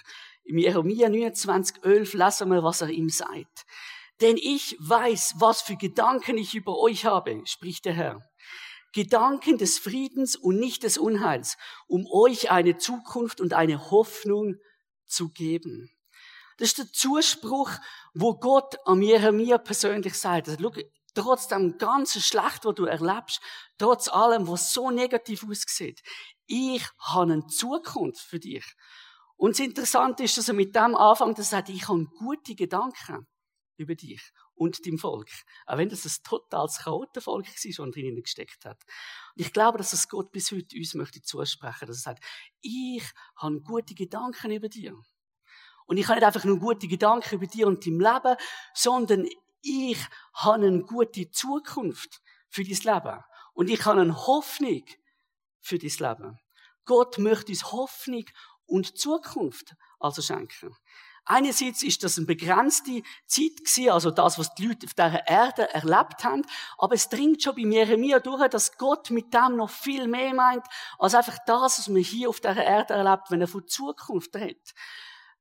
Im 0.44 0.60
Jeremia 0.60 1.10
29, 1.10 1.84
11 1.84 2.14
lesen 2.14 2.50
wir, 2.52 2.62
was 2.62 2.82
er 2.82 2.90
ihm 2.90 3.10
sagt. 3.10 3.66
Denn 4.22 4.38
ich 4.38 4.78
weiß, 4.80 5.36
was 5.38 5.64
für 5.64 5.76
Gedanken 5.76 6.38
ich 6.38 6.54
über 6.54 6.78
euch 6.78 7.06
habe, 7.06 7.42
spricht 7.46 7.86
der 7.86 7.94
Herr. 7.94 8.32
Gedanken 8.94 9.58
des 9.58 9.80
Friedens 9.80 10.36
und 10.36 10.60
nicht 10.60 10.84
des 10.84 10.98
Unheils, 11.00 11.58
um 11.88 12.06
euch 12.06 12.52
eine 12.52 12.78
Zukunft 12.78 13.42
und 13.42 13.54
eine 13.54 13.90
Hoffnung 13.90 14.58
zu 15.08 15.30
geben. 15.30 15.90
Das 16.58 16.70
ist 16.70 16.78
der 16.78 16.92
Zuspruch, 16.92 17.72
wo 18.14 18.36
Gott 18.36 18.76
an 18.86 19.02
Jeremia 19.02 19.58
persönlich 19.58 20.14
sagt. 20.14 20.50
Also, 20.50 20.72
trotz 21.16 21.48
dem 21.48 21.78
ganzen 21.80 22.22
Schlecht, 22.22 22.64
was 22.64 22.76
du 22.76 22.86
erlebst, 22.86 23.42
trotz 23.80 24.08
allem, 24.08 24.48
was 24.48 24.72
so 24.72 24.92
negativ 24.92 25.44
aussieht, 25.50 26.02
ich 26.46 26.84
habe 27.00 27.34
eine 27.34 27.48
Zukunft 27.48 28.22
für 28.22 28.40
dich. 28.40 28.66
Und 29.36 29.58
das 29.58 29.66
Interessante 29.66 30.24
ist, 30.24 30.38
dass 30.38 30.50
er 30.50 30.54
mit 30.54 30.76
dem 30.76 30.96
anfängt, 30.96 31.40
dass 31.40 31.48
er 31.48 31.58
sagt, 31.58 31.70
ich 31.70 31.88
habe 31.88 32.06
gute 32.20 32.54
Gedanken 32.54 33.26
über 33.82 33.96
dich 33.96 34.22
und 34.56 34.86
dein 34.86 34.98
Volk. 34.98 35.30
Auch 35.66 35.78
wenn 35.78 35.90
das 35.90 36.06
ein 36.06 36.24
totales 36.24 36.78
Chaotenvolk 36.80 37.46
war, 37.48 37.86
das 37.88 37.94
drin 37.94 38.22
gesteckt 38.22 38.66
hat. 38.66 38.82
Und 39.36 39.46
ich 39.46 39.54
glaube, 39.54 39.78
dass 39.78 39.94
es 39.94 40.08
Gott 40.08 40.32
bis 40.32 40.52
heute 40.52 40.78
uns 40.78 40.94
möchte 40.94 41.22
zusprechen, 41.22 41.88
dass 41.88 41.98
er 41.98 42.14
sagt, 42.14 42.24
ich 42.62 43.04
habe 43.36 43.62
gute 43.62 43.94
Gedanken 43.96 44.52
über 44.52 44.70
dir. 44.70 44.96
Und 45.86 45.98
ich 45.98 46.08
habe 46.08 46.20
nicht 46.20 46.26
einfach 46.26 46.46
nur 46.46 46.60
gute 46.60 46.88
Gedanken 46.88 47.36
über 47.36 47.48
dir 47.48 47.68
und 47.68 47.86
dein 47.86 48.00
Leben, 48.00 48.38
sondern 48.74 49.28
ich 49.62 50.00
habe 50.34 50.66
eine 50.66 50.82
gute 50.84 51.30
Zukunft 51.32 52.22
für 52.50 52.64
dein 52.64 52.96
Leben. 52.96 53.24
Und 53.54 53.70
ich 53.70 53.84
habe 53.86 54.02
eine 54.02 54.28
Hoffnung 54.28 54.86
für 55.60 55.78
dein 55.78 55.90
Leben. 55.90 56.40
Gott 56.86 57.18
möchte 57.18 57.52
uns 57.52 57.72
Hoffnung 57.72 58.26
und 58.66 58.98
Zukunft 58.98 59.76
also 60.00 60.22
schenken. 60.22 60.76
Einerseits 61.26 61.84
ist 61.84 62.04
das 62.04 62.18
eine 62.18 62.26
begrenzte 62.26 63.04
Zeit 63.28 63.58
gewesen, 63.58 63.92
also 63.92 64.10
das, 64.10 64.40
was 64.40 64.54
die 64.56 64.68
Leute 64.68 64.88
auf 64.88 64.94
dieser 64.94 65.28
Erde 65.28 65.74
erlebt 65.74 66.24
haben. 66.24 66.42
Aber 66.78 66.96
es 66.96 67.10
dringt 67.10 67.44
schon 67.44 67.56
bei 67.56 67.62
Jeremia 67.62 68.20
durch, 68.20 68.48
dass 68.50 68.78
Gott 68.78 69.12
mit 69.12 69.34
dem 69.34 69.58
noch 69.58 69.70
viel 69.70 70.08
mehr 70.08 70.34
meint, 70.34 70.66
als 70.98 71.14
einfach 71.14 71.38
das, 71.46 71.80
was 71.80 71.88
man 71.90 72.02
hier 72.02 72.30
auf 72.30 72.40
dieser 72.40 72.64
Erde 72.64 72.96
erlebt, 72.96 73.30
wenn 73.30 73.42
er 73.42 73.48
von 73.48 73.68
Zukunft 73.68 74.36
redet. 74.36 74.74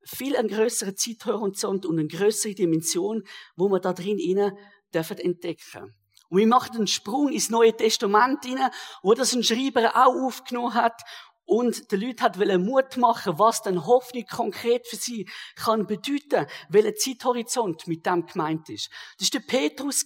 Viel 0.05 0.37
ein 0.37 0.49
größerer 0.49 0.95
Zeithorizont 0.95 1.87
und 1.87 1.99
eine 1.99 2.09
größere 2.09 2.55
Dimension, 2.55 3.25
wo 3.57 3.69
man 3.69 3.81
da 3.81 3.93
drin 3.93 4.19
innen 4.19 4.57
dürfen 4.93 5.19
entdecken. 5.19 5.95
Und 6.29 6.39
wir 6.39 6.47
machen 6.47 6.77
einen 6.77 6.87
Sprung 6.87 7.29
ins 7.29 7.51
Neue 7.51 7.77
Testament 7.77 8.45
hinein, 8.45 8.71
wo 9.03 9.15
das 9.15 9.35
ein 9.35 9.43
Schreiber 9.43 9.97
auch 9.97 10.15
aufgenommen 10.15 10.75
hat 10.75 11.03
und 11.51 11.91
der 11.91 11.99
Leute 11.99 12.23
hat 12.23 12.37
Mut 12.37 12.97
machen, 12.97 13.37
was 13.41 13.63
denn 13.63 13.85
Hoffnung 13.85 14.25
konkret 14.25 14.87
für 14.87 14.95
sie 14.95 15.29
kann 15.57 15.85
bedeuten, 15.85 16.47
welcher 16.69 16.95
Zeithorizont 16.95 17.89
mit 17.89 18.07
dem 18.07 18.25
gemeint 18.25 18.71
ist. 18.71 18.89
Das 19.19 19.33
war 19.33 19.41
der 19.41 19.47
Petrus 19.47 20.05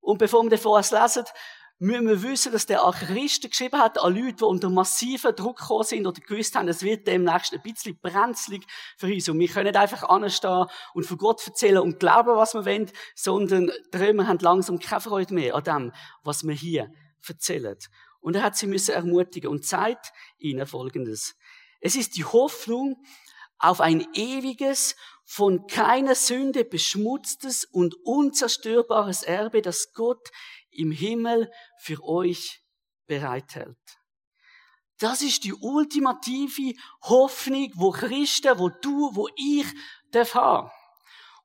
und 0.00 0.18
bevor 0.18 0.44
wir 0.44 0.50
den 0.50 0.60
Vers 0.60 0.92
lesen, 0.92 1.24
müssen 1.80 2.06
wir 2.06 2.22
wissen, 2.22 2.52
dass 2.52 2.66
der 2.66 2.82
Archivisten 2.82 3.50
geschrieben 3.50 3.80
hat 3.80 4.00
an 4.00 4.14
Leute, 4.14 4.36
die 4.36 4.44
unter 4.44 4.70
massiven 4.70 5.34
Druck 5.34 5.58
gekommen 5.58 5.82
sind 5.82 6.06
oder 6.06 6.20
gewusst 6.20 6.54
haben, 6.54 6.68
es 6.68 6.84
wird 6.84 7.08
demnächst 7.08 7.52
ein 7.52 7.60
bisschen 7.60 7.98
brenzlig 8.00 8.64
für 8.96 9.12
uns. 9.12 9.28
Und 9.28 9.40
wir 9.40 9.48
können 9.48 9.66
nicht 9.66 9.76
einfach 9.76 10.08
anstehen 10.08 10.66
und 10.94 11.04
von 11.04 11.18
Gott 11.18 11.44
erzählen 11.44 11.78
und 11.78 11.98
glauben, 11.98 12.36
was 12.36 12.54
wir 12.54 12.64
wollen, 12.64 12.92
sondern 13.16 13.72
die 13.92 13.96
Römer 13.96 14.28
haben 14.28 14.38
langsam 14.38 14.78
keine 14.78 15.00
Freude 15.00 15.34
mehr 15.34 15.56
an 15.56 15.64
dem, 15.64 15.92
was 16.22 16.44
wir 16.44 16.54
hier 16.54 16.92
erzählen. 17.26 17.76
Und 18.24 18.36
er 18.36 18.42
hat 18.42 18.56
sie 18.56 18.66
müssen 18.66 18.94
ermutigen 18.94 19.50
und 19.50 19.66
zeigt 19.66 20.14
ihnen 20.38 20.66
Folgendes. 20.66 21.36
Es 21.82 21.94
ist 21.94 22.16
die 22.16 22.24
Hoffnung 22.24 22.96
auf 23.58 23.82
ein 23.82 24.06
ewiges, 24.14 24.96
von 25.26 25.66
keiner 25.66 26.14
Sünde 26.14 26.64
beschmutztes 26.64 27.66
und 27.66 27.94
unzerstörbares 28.02 29.24
Erbe, 29.24 29.60
das 29.60 29.92
Gott 29.92 30.30
im 30.70 30.90
Himmel 30.90 31.50
für 31.78 32.02
euch 32.02 32.62
bereithält. 33.06 33.76
Das 34.98 35.20
ist 35.20 35.44
die 35.44 35.52
ultimative 35.52 36.78
Hoffnung, 37.02 37.72
wo 37.74 37.90
Christen, 37.90 38.58
wo 38.58 38.70
du, 38.70 39.14
wo 39.14 39.28
ich 39.36 39.66
darf 40.12 40.34
haben. 40.34 40.70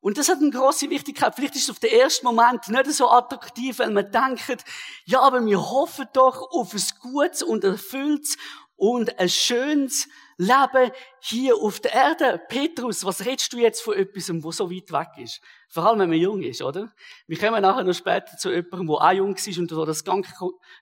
Und 0.01 0.17
das 0.17 0.29
hat 0.29 0.37
eine 0.37 0.49
große 0.49 0.89
Wichtigkeit. 0.89 1.35
Vielleicht 1.35 1.55
ist 1.55 1.63
es 1.63 1.69
auf 1.69 1.79
den 1.79 1.91
ersten 1.91 2.25
Moment 2.25 2.67
nicht 2.69 2.93
so 2.93 3.09
attraktiv, 3.09 3.79
weil 3.79 3.91
man 3.91 4.09
denkt, 4.09 4.63
ja, 5.05 5.19
aber 5.21 5.45
wir 5.45 5.59
hoffen 5.59 6.05
doch 6.13 6.41
auf 6.51 6.73
ein 6.73 6.83
gutes 7.01 7.43
und 7.43 7.63
erfülltes 7.65 8.37
und 8.77 9.19
ein 9.19 9.27
schönes 9.27 10.07
Leben 10.37 10.91
hier 11.19 11.57
auf 11.57 11.81
der 11.81 11.93
Erde. 11.93 12.41
Petrus, 12.47 13.03
was 13.03 13.25
redest 13.25 13.51
du 13.51 13.57
jetzt 13.57 13.81
von 13.81 13.93
etwas, 13.93 14.31
wo 14.41 14.53
so 14.53 14.71
weit 14.71 14.89
weg 14.93 15.09
ist? 15.17 15.41
Vor 15.67 15.85
allem, 15.85 15.99
wenn 15.99 16.09
man 16.09 16.17
jung 16.17 16.41
ist, 16.41 16.61
oder? 16.61 16.93
Wir 17.27 17.37
kommen 17.37 17.61
nachher 17.61 17.83
noch 17.83 17.93
später 17.93 18.37
zu 18.37 18.49
jemandem, 18.49 18.87
der 18.87 18.95
auch 18.95 19.11
jung 19.11 19.35
ist 19.35 19.57
und 19.57 19.69
das 19.69 20.05
ganz, 20.05 20.27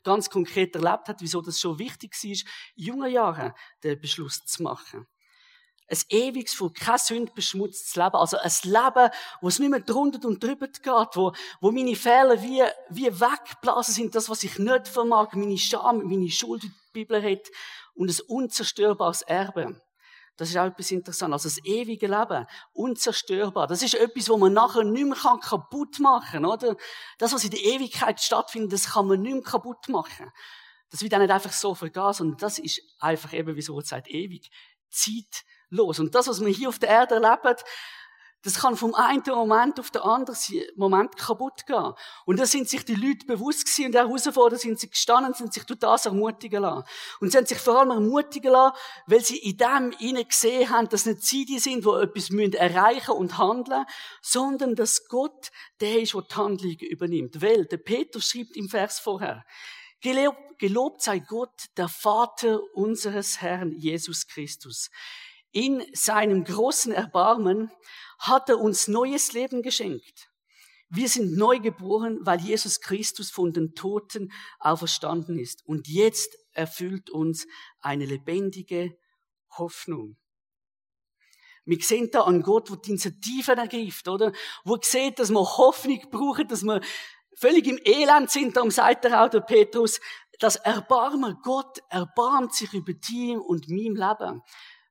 ganz 0.03 0.29
konkret 0.29 0.75
erlebt 0.75 1.07
hat, 1.07 1.21
wieso 1.21 1.41
das 1.41 1.59
schon 1.59 1.79
wichtig 1.79 2.13
war, 2.13 2.29
in 2.29 2.37
jungen 2.75 3.11
Jahren 3.11 3.53
den 3.83 3.99
Beschluss 3.99 4.45
zu 4.45 4.61
machen 4.61 5.07
ein 5.89 5.97
ewiges, 6.09 6.53
von 6.53 6.73
keiner 6.73 6.97
Sünde 6.97 7.31
beschmutztes 7.33 7.95
Leben. 7.95 8.15
Also 8.15 8.37
ein 8.37 8.51
Leben, 8.63 9.09
wo 9.41 9.47
es 9.47 9.59
nicht 9.59 9.69
mehr 9.69 9.79
drunter 9.79 10.27
und 10.27 10.43
drüber 10.43 10.67
geht, 10.67 11.15
wo, 11.15 11.33
wo 11.61 11.71
meine 11.71 11.95
Fehler 11.95 12.41
wie, 12.41 12.63
wie 12.89 13.07
weggeblasen 13.07 13.93
sind, 13.93 14.15
das, 14.15 14.29
was 14.29 14.43
ich 14.43 14.59
nicht 14.59 14.87
vermag, 14.87 15.33
meine 15.33 15.57
Scham, 15.57 16.03
meine 16.03 16.29
Schuld, 16.29 16.63
die 16.63 16.69
die 16.69 16.75
Bibel 16.93 17.23
hat, 17.23 17.47
und 17.93 18.09
ein 18.09 18.19
unzerstörbares 18.27 19.21
Erbe. 19.23 19.81
Das 20.37 20.49
ist 20.49 20.57
auch 20.57 20.65
etwas 20.65 20.91
interessant. 20.91 21.33
Also 21.33 21.49
das 21.49 21.57
ewige 21.65 22.07
Leben, 22.07 22.45
unzerstörbar. 22.73 23.65
Das 23.65 23.81
ist 23.81 23.95
etwas, 23.95 24.29
wo 24.29 24.37
man 24.37 24.53
nachher 24.53 24.83
nicht 24.83 25.05
mehr 25.05 25.39
kaputt 25.41 25.99
machen 25.99 26.43
kann, 26.43 26.45
oder? 26.45 26.75
Das, 27.17 27.33
was 27.33 27.43
in 27.43 27.49
der 27.49 27.63
Ewigkeit 27.63 28.21
stattfindet, 28.21 28.71
das 28.73 28.93
kann 28.93 29.07
man 29.07 29.21
nicht 29.21 29.33
mehr 29.33 29.41
kaputt 29.41 29.89
machen. 29.89 30.31
Das 30.91 31.01
wird 31.01 31.13
auch 31.15 31.19
nicht 31.19 31.31
einfach 31.31 31.51
so 31.51 31.73
vergehen, 31.73 32.13
sondern 32.13 32.37
das 32.37 32.59
ist 32.59 32.81
einfach 32.99 33.33
eben, 33.33 33.55
wie 33.55 33.61
so 33.61 33.81
sagt, 33.81 34.09
ewig. 34.09 34.49
Zeit 34.89 35.43
los. 35.69 35.99
Und 35.99 36.15
das, 36.15 36.27
was 36.27 36.41
wir 36.43 36.51
hier 36.51 36.69
auf 36.69 36.79
der 36.79 36.89
Erde 36.89 37.15
erleben, 37.15 37.55
das 38.43 38.59
kann 38.59 38.77
vom 38.77 38.93
einen 38.93 39.23
Moment 39.25 39.79
auf 39.79 39.89
den 39.89 40.03
anderen 40.03 40.37
Moment 40.75 41.17
kaputt 41.17 41.65
gehen. 41.65 41.93
Und 42.25 42.39
da 42.39 42.45
sind 42.45 42.69
sich 42.69 42.85
die 42.85 42.95
Leute 42.95 43.25
bewusst 43.25 43.65
gewesen 43.65 43.87
und 43.87 43.95
herausfordert 43.95 44.61
sind 44.61 44.79
sie 44.79 44.89
gestanden, 44.89 45.33
sind 45.33 45.53
sich 45.53 45.63
durch 45.63 45.79
das 45.79 46.05
ermutigen 46.05 46.61
lassen. 46.61 46.87
Und 47.19 47.31
sie 47.31 47.37
haben 47.37 47.45
sich 47.45 47.57
vor 47.57 47.79
allem 47.79 47.89
ermutigen 47.89 48.51
lassen, 48.51 48.77
weil 49.07 49.21
sie 49.21 49.37
in 49.39 49.57
dem 49.57 49.93
ihnen 49.99 50.25
gesehen 50.25 50.69
haben, 50.69 50.87
dass 50.87 51.05
nicht 51.05 51.23
sie 51.23 51.45
die 51.45 51.59
sind, 51.59 51.83
die 51.83 51.89
etwas 51.89 52.29
müssen 52.29 52.53
erreichen 52.53 53.11
und 53.11 53.37
handeln, 53.37 53.85
sondern 54.21 54.75
dass 54.75 55.07
Gott 55.07 55.51
der 55.81 56.01
ist, 56.01 56.13
der 56.13 56.21
die 56.21 56.35
Handlung 56.35 56.77
übernimmt. 56.79 57.41
Weil, 57.41 57.65
der 57.65 57.77
Peter 57.77 58.21
schreibt 58.21 58.55
im 58.55 58.69
Vers 58.69 58.99
vorher, 58.99 59.43
Gelobt 60.01 61.01
sei 61.01 61.19
Gott, 61.19 61.65
der 61.75 61.89
Vater 61.89 62.61
unseres 62.73 63.41
Herrn 63.41 63.73
Jesus 63.73 64.27
Christus. 64.27 64.89
In 65.57 65.83
seinem 65.91 66.43
großen 66.43 66.91
Erbarmen 66.91 67.71
hat 68.19 68.47
er 68.47 68.59
uns 68.59 68.87
neues 68.87 69.33
Leben 69.33 69.63
geschenkt. 69.63 70.29
Wir 70.87 71.09
sind 71.09 71.35
neu 71.35 71.57
geboren, 71.57 72.19
weil 72.21 72.39
Jesus 72.39 72.79
Christus 72.79 73.31
von 73.31 73.53
den 73.53 73.73
Toten 73.73 74.31
auferstanden 74.59 75.39
ist. 75.39 75.65
Und 75.65 75.87
jetzt 75.87 76.37
erfüllt 76.51 77.09
uns 77.09 77.47
eine 77.79 78.05
lebendige 78.05 78.99
Hoffnung. 79.49 80.17
Wir 81.65 81.81
sehen 81.81 82.11
da 82.11 82.21
an 82.21 82.43
Gott, 82.43 82.69
wo 82.69 82.75
die 82.75 82.91
Initiative 82.91 83.53
ergibt, 83.53 84.07
oder? 84.07 84.33
Wo 84.63 84.77
sieht, 84.79 85.17
dass 85.17 85.31
wir 85.31 85.57
Hoffnung 85.57 86.05
brauchen, 86.11 86.47
dass 86.47 86.61
wir 86.61 86.81
völlig 87.35 87.65
im 87.65 87.79
Elend 87.83 88.29
sind. 88.29 88.55
Darum 88.55 88.69
sagt 88.69 89.05
der 89.05 89.27
der 89.27 89.41
Petrus, 89.41 89.99
das 90.37 90.57
Erbarmen, 90.57 91.39
Gott 91.41 91.79
erbarmt 91.89 92.53
sich 92.53 92.71
über 92.73 92.93
dir 92.93 93.43
und 93.43 93.69
meinem 93.69 93.95
Leben. 93.95 94.43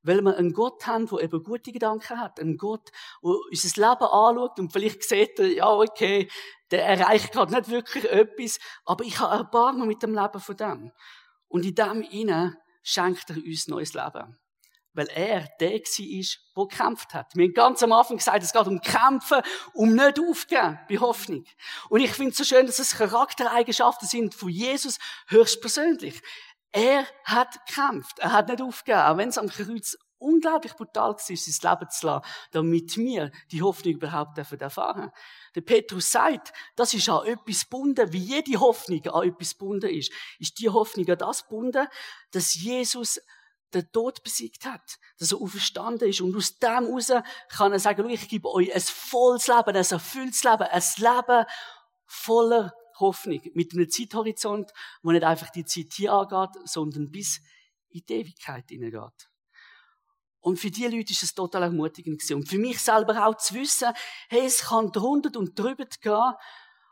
Weil 0.06 0.22
wir 0.22 0.36
einen 0.36 0.52
Gott 0.52 0.86
haben, 0.86 1.06
der 1.06 1.20
eben 1.20 1.42
gute 1.42 1.72
Gedanken 1.72 2.20
hat. 2.20 2.38
Einen 2.38 2.56
Gott, 2.56 2.90
der 3.22 3.34
unser 3.50 3.80
Leben 3.80 4.04
anschaut 4.04 4.58
und 4.58 4.72
vielleicht 4.72 5.02
sieht 5.02 5.38
er, 5.38 5.48
ja, 5.48 5.68
okay, 5.68 6.28
der 6.70 6.86
erreicht 6.86 7.32
gerade 7.32 7.54
nicht 7.54 7.68
wirklich 7.68 8.10
etwas, 8.10 8.58
aber 8.84 9.04
ich 9.04 9.18
habe 9.18 9.34
Erbarmen 9.34 9.88
mit 9.88 10.02
dem 10.02 10.14
Leben 10.14 10.40
von 10.40 10.56
dem. 10.56 10.92
Und 11.48 11.64
in 11.64 11.74
dem 11.74 12.02
inne 12.02 12.56
schenkt 12.82 13.30
er 13.30 13.36
uns 13.36 13.66
neues 13.68 13.94
Leben. 13.94 14.38
Weil 14.92 15.08
er 15.08 15.48
der 15.60 15.72
war, 15.72 15.78
der 16.56 16.66
gekämpft 16.68 17.12
hat. 17.12 17.34
Wir 17.34 17.46
haben 17.46 17.52
ganz 17.52 17.82
am 17.82 17.92
Anfang 17.92 18.16
gesagt, 18.16 18.42
es 18.42 18.52
geht 18.52 18.66
um 18.66 18.80
Kämpfen, 18.80 19.42
um 19.74 19.94
nicht 19.94 20.18
aufgeben, 20.18 20.78
bei 20.88 20.98
Hoffnung. 20.98 21.44
Und 21.90 22.00
ich 22.00 22.12
finde 22.12 22.30
es 22.30 22.38
so 22.38 22.44
schön, 22.44 22.66
dass 22.66 22.78
es 22.78 22.96
Charaktereigenschaften 22.96 24.08
sind 24.08 24.34
von 24.34 24.48
Jesus 24.48 24.98
höchstpersönlich. 25.28 26.22
Er 26.76 27.06
hat 27.24 27.66
gekämpft. 27.66 28.18
Er 28.18 28.32
hat 28.32 28.48
nicht 28.50 28.60
aufgegeben, 28.60 29.00
auch 29.00 29.16
wenn 29.16 29.30
es 29.30 29.38
am 29.38 29.48
Kreuz 29.48 29.96
unglaublich 30.18 30.74
brutal 30.74 31.12
war, 31.12 31.18
sein 31.18 31.70
Leben 31.70 31.90
zu 31.90 32.06
lassen, 32.06 32.26
damit 32.52 32.98
wir 32.98 33.32
die 33.50 33.62
Hoffnung 33.62 33.94
überhaupt 33.94 34.36
erfahren 34.36 35.10
Der 35.54 35.62
Petrus 35.62 36.10
sagt, 36.10 36.52
das 36.74 36.92
ist 36.92 37.08
an 37.08 37.26
etwas 37.26 37.62
gebunden, 37.62 38.12
wie 38.12 38.18
jede 38.18 38.60
Hoffnung 38.60 39.06
an 39.06 39.26
etwas 39.26 39.56
gebunden 39.56 39.88
ist. 39.88 40.12
Ist 40.38 40.58
die 40.58 40.68
Hoffnung 40.68 41.08
an 41.08 41.16
das 41.16 41.44
gebunden, 41.44 41.88
dass 42.32 42.52
Jesus 42.52 43.22
den 43.72 43.90
Tod 43.90 44.22
besiegt 44.22 44.66
hat, 44.66 44.98
dass 45.18 45.32
er 45.32 45.40
auferstanden 45.40 46.10
ist. 46.10 46.20
Und 46.20 46.36
aus 46.36 46.58
dem 46.58 46.84
heraus 46.84 47.10
kann 47.48 47.72
er 47.72 47.80
sagen, 47.80 48.06
ich 48.10 48.28
gebe 48.28 48.50
euch 48.50 48.74
ein 48.74 48.82
volles 48.82 49.46
Leben, 49.46 49.70
ein 49.70 49.76
erfülltes 49.76 50.44
Leben, 50.44 50.64
ein 50.64 50.82
Leben 50.98 51.46
voller 52.04 52.74
Hoffnung, 52.98 53.40
mit 53.54 53.72
einem 53.72 53.88
Zeithorizont, 53.88 54.72
wo 55.02 55.10
nicht 55.10 55.24
einfach 55.24 55.50
die 55.50 55.64
Zeit 55.64 55.92
hier 55.94 56.12
angeht, 56.12 56.60
sondern 56.64 57.10
bis 57.10 57.40
in 57.90 58.02
die 58.08 58.14
Ewigkeit 58.14 58.64
hineingeht. 58.68 59.30
Und 60.40 60.58
für 60.58 60.70
die 60.70 60.86
Leute 60.86 61.12
ist 61.12 61.22
es 61.24 61.34
total 61.34 61.64
ermutigend 61.64 62.20
gewesen. 62.20 62.36
Und 62.36 62.48
für 62.48 62.58
mich 62.58 62.80
selber 62.80 63.26
auch 63.26 63.36
zu 63.36 63.54
wissen, 63.54 63.92
hey, 64.28 64.46
es 64.46 64.62
kann 64.62 64.92
drunter 64.92 65.38
und 65.38 65.58
drüber 65.58 65.86
gehen, 66.00 66.34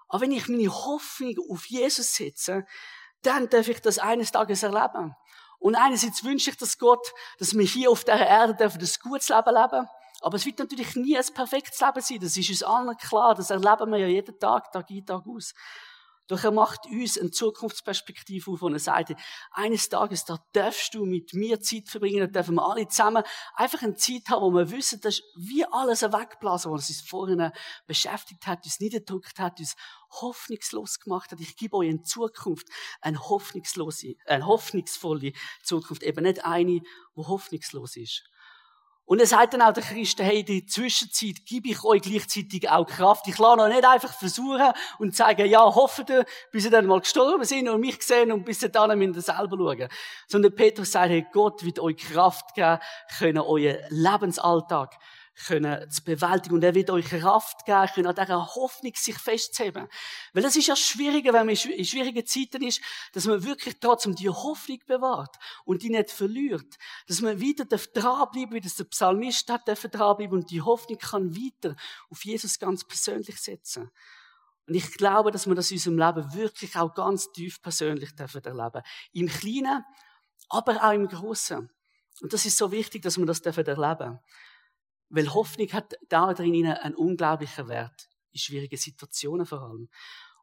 aber 0.08 0.20
wenn 0.20 0.32
ich 0.32 0.48
meine 0.48 0.68
Hoffnung 0.68 1.36
auf 1.50 1.66
Jesus 1.66 2.14
setze, 2.14 2.66
dann 3.22 3.48
darf 3.48 3.68
ich 3.68 3.80
das 3.80 3.98
eines 3.98 4.32
Tages 4.32 4.62
erleben. 4.62 5.14
Und 5.58 5.76
einerseits 5.76 6.24
wünsche 6.24 6.50
ich, 6.50 6.56
dass 6.56 6.78
Gott, 6.78 7.12
dass 7.38 7.56
wir 7.56 7.64
hier 7.64 7.90
auf 7.90 8.04
dieser 8.04 8.26
Erde 8.26 8.54
dürfen, 8.54 8.80
das 8.80 9.00
gutes 9.00 9.28
Leben 9.28 9.54
leben. 9.54 9.88
Aber 10.20 10.36
es 10.36 10.46
wird 10.46 10.58
natürlich 10.58 10.94
nie 10.96 11.16
ein 11.16 11.34
perfektes 11.34 11.80
Leben 11.80 12.00
sein. 12.00 12.20
Das 12.20 12.36
ist 12.36 12.50
uns 12.50 12.62
allen 12.62 12.96
klar. 12.96 13.34
Das 13.34 13.50
erleben 13.50 13.90
wir 13.90 13.98
ja 13.98 14.06
jeden 14.06 14.38
Tag, 14.38 14.72
Tag 14.72 14.90
ein, 14.90 15.06
Tag 15.06 15.26
aus. 15.26 15.54
Doch 16.26 16.42
er 16.42 16.52
macht 16.52 16.86
uns 16.86 17.18
eine 17.18 17.30
Zukunftsperspektive 17.30 18.50
auf, 18.50 18.62
wo 18.62 18.68
er 18.68 18.78
sagt, 18.78 19.14
eines 19.50 19.88
Tages, 19.90 20.24
da 20.24 20.38
darfst 20.52 20.94
du 20.94 21.04
mit 21.04 21.34
mir 21.34 21.60
Zeit 21.60 21.88
verbringen, 21.88 22.20
da 22.20 22.26
dürfen 22.26 22.54
wir 22.54 22.66
alle 22.66 22.88
zusammen 22.88 23.22
einfach 23.54 23.82
eine 23.82 23.94
Zeit 23.94 24.28
haben, 24.28 24.42
wo 24.42 24.50
wir 24.50 24.70
wissen, 24.70 25.00
dass 25.00 25.20
wie 25.36 25.66
alles 25.66 26.02
wegblasen, 26.02 26.72
was 26.72 26.88
uns 26.88 27.02
vorhin 27.02 27.50
beschäftigt 27.86 28.46
hat, 28.46 28.64
uns 28.64 28.80
niedergedrückt 28.80 29.38
hat, 29.38 29.60
uns 29.60 29.76
hoffnungslos 30.10 31.00
gemacht 31.00 31.30
hat. 31.30 31.40
Ich 31.40 31.56
gebe 31.56 31.76
euch 31.76 31.88
in 31.88 32.04
Zukunft 32.04 32.68
eine 33.00 33.20
hoffnungslose, 33.20 34.14
eine 34.26 34.46
hoffnungsvolle 34.46 35.32
Zukunft, 35.62 36.02
eben 36.02 36.24
nicht 36.24 36.44
eine, 36.44 36.80
wo 37.14 37.28
hoffnungslos 37.28 37.96
ist. 37.96 38.24
Und 39.06 39.20
er 39.20 39.26
sagt 39.26 39.52
dann 39.52 39.60
auch 39.60 39.72
der 39.72 39.82
Christen, 39.82 40.24
hey, 40.24 40.42
die 40.42 40.64
Zwischenzeit 40.64 41.44
gebe 41.44 41.68
ich 41.68 41.84
euch 41.84 42.00
gleichzeitig 42.00 42.70
auch 42.70 42.86
Kraft. 42.86 43.28
Ich 43.28 43.36
lasse 43.38 43.58
noch 43.58 43.68
nicht 43.68 43.84
einfach 43.84 44.12
versuchen 44.14 44.72
und 44.98 45.14
sagen, 45.14 45.46
ja, 45.46 45.62
hoffe 45.62 46.06
ihr, 46.08 46.24
bis 46.50 46.64
ihr 46.64 46.70
dann 46.70 46.86
mal 46.86 47.00
gestorben 47.00 47.44
sind 47.44 47.68
und 47.68 47.80
mich 47.80 48.02
sehen 48.02 48.32
und 48.32 48.44
bis 48.44 48.62
ihr 48.62 48.70
dann 48.70 48.98
müsst 48.98 49.16
ihr 49.16 49.22
selber 49.34 49.58
schauen. 49.58 49.88
Sondern 50.26 50.54
Petrus 50.54 50.92
sagt, 50.92 51.10
hey, 51.10 51.26
Gott 51.32 51.64
wird 51.64 51.80
euch 51.80 51.98
Kraft 51.98 52.54
geben, 52.54 52.78
können 53.18 53.38
euren 53.38 53.76
Lebensalltag 53.90 54.96
können 55.46 55.90
zu 55.90 56.02
bewältigen. 56.04 56.54
Und 56.54 56.64
er 56.64 56.74
wird 56.74 56.90
euch 56.90 57.06
Kraft 57.06 57.64
geben, 57.64 57.88
können 57.94 58.06
an 58.06 58.14
dieser 58.14 58.54
Hoffnung 58.54 58.92
sich 58.94 59.18
festzuheben. 59.18 59.88
Weil 60.32 60.42
das 60.42 60.56
ist 60.56 60.68
ja 60.68 60.76
schwieriger, 60.76 61.32
wenn 61.32 61.46
man 61.46 61.54
in 61.54 61.84
schwierigen 61.84 62.24
Zeiten 62.26 62.62
ist, 62.62 62.80
dass 63.12 63.24
man 63.24 63.44
wirklich 63.44 63.76
trotzdem 63.80 64.14
die 64.14 64.28
Hoffnung 64.28 64.78
bewahrt 64.86 65.36
und 65.64 65.82
die 65.82 65.90
nicht 65.90 66.10
verliert. 66.10 66.76
Dass 67.06 67.20
man 67.20 67.40
wieder 67.40 67.64
dranbleiben 67.64 68.52
wie 68.52 68.60
das 68.60 68.76
der 68.76 68.84
Psalmist 68.84 69.50
hat 69.50 69.62
dranbleiben 69.66 70.38
und 70.38 70.50
die 70.50 70.62
Hoffnung 70.62 70.98
kann 70.98 71.34
weiter 71.36 71.76
auf 72.10 72.24
Jesus 72.24 72.58
ganz 72.58 72.84
persönlich 72.84 73.40
setzen. 73.40 73.90
Und 74.66 74.74
ich 74.74 74.94
glaube, 74.94 75.30
dass 75.30 75.46
wir 75.46 75.54
das 75.54 75.70
in 75.70 75.76
unserem 75.76 75.98
Leben 75.98 76.34
wirklich 76.34 76.76
auch 76.76 76.94
ganz 76.94 77.30
tief 77.32 77.60
persönlich 77.60 78.14
dürfen 78.14 78.42
erleben. 78.44 78.82
Im 79.12 79.28
Kleinen, 79.28 79.84
aber 80.48 80.82
auch 80.82 80.92
im 80.92 81.06
Großen. 81.06 81.70
Und 82.20 82.32
das 82.32 82.46
ist 82.46 82.56
so 82.56 82.70
wichtig, 82.70 83.02
dass 83.02 83.18
wir 83.18 83.26
das 83.26 83.42
dürfen 83.42 83.66
erleben. 83.66 84.20
Weil 85.14 85.32
Hoffnung 85.32 85.68
hat 85.72 85.94
da 86.08 86.34
drin 86.34 86.66
einen 86.66 86.94
unglaublichen 86.94 87.68
Wert. 87.68 88.08
In 88.32 88.40
schwierigen 88.40 88.76
Situationen 88.76 89.46
vor 89.46 89.62
allem. 89.62 89.88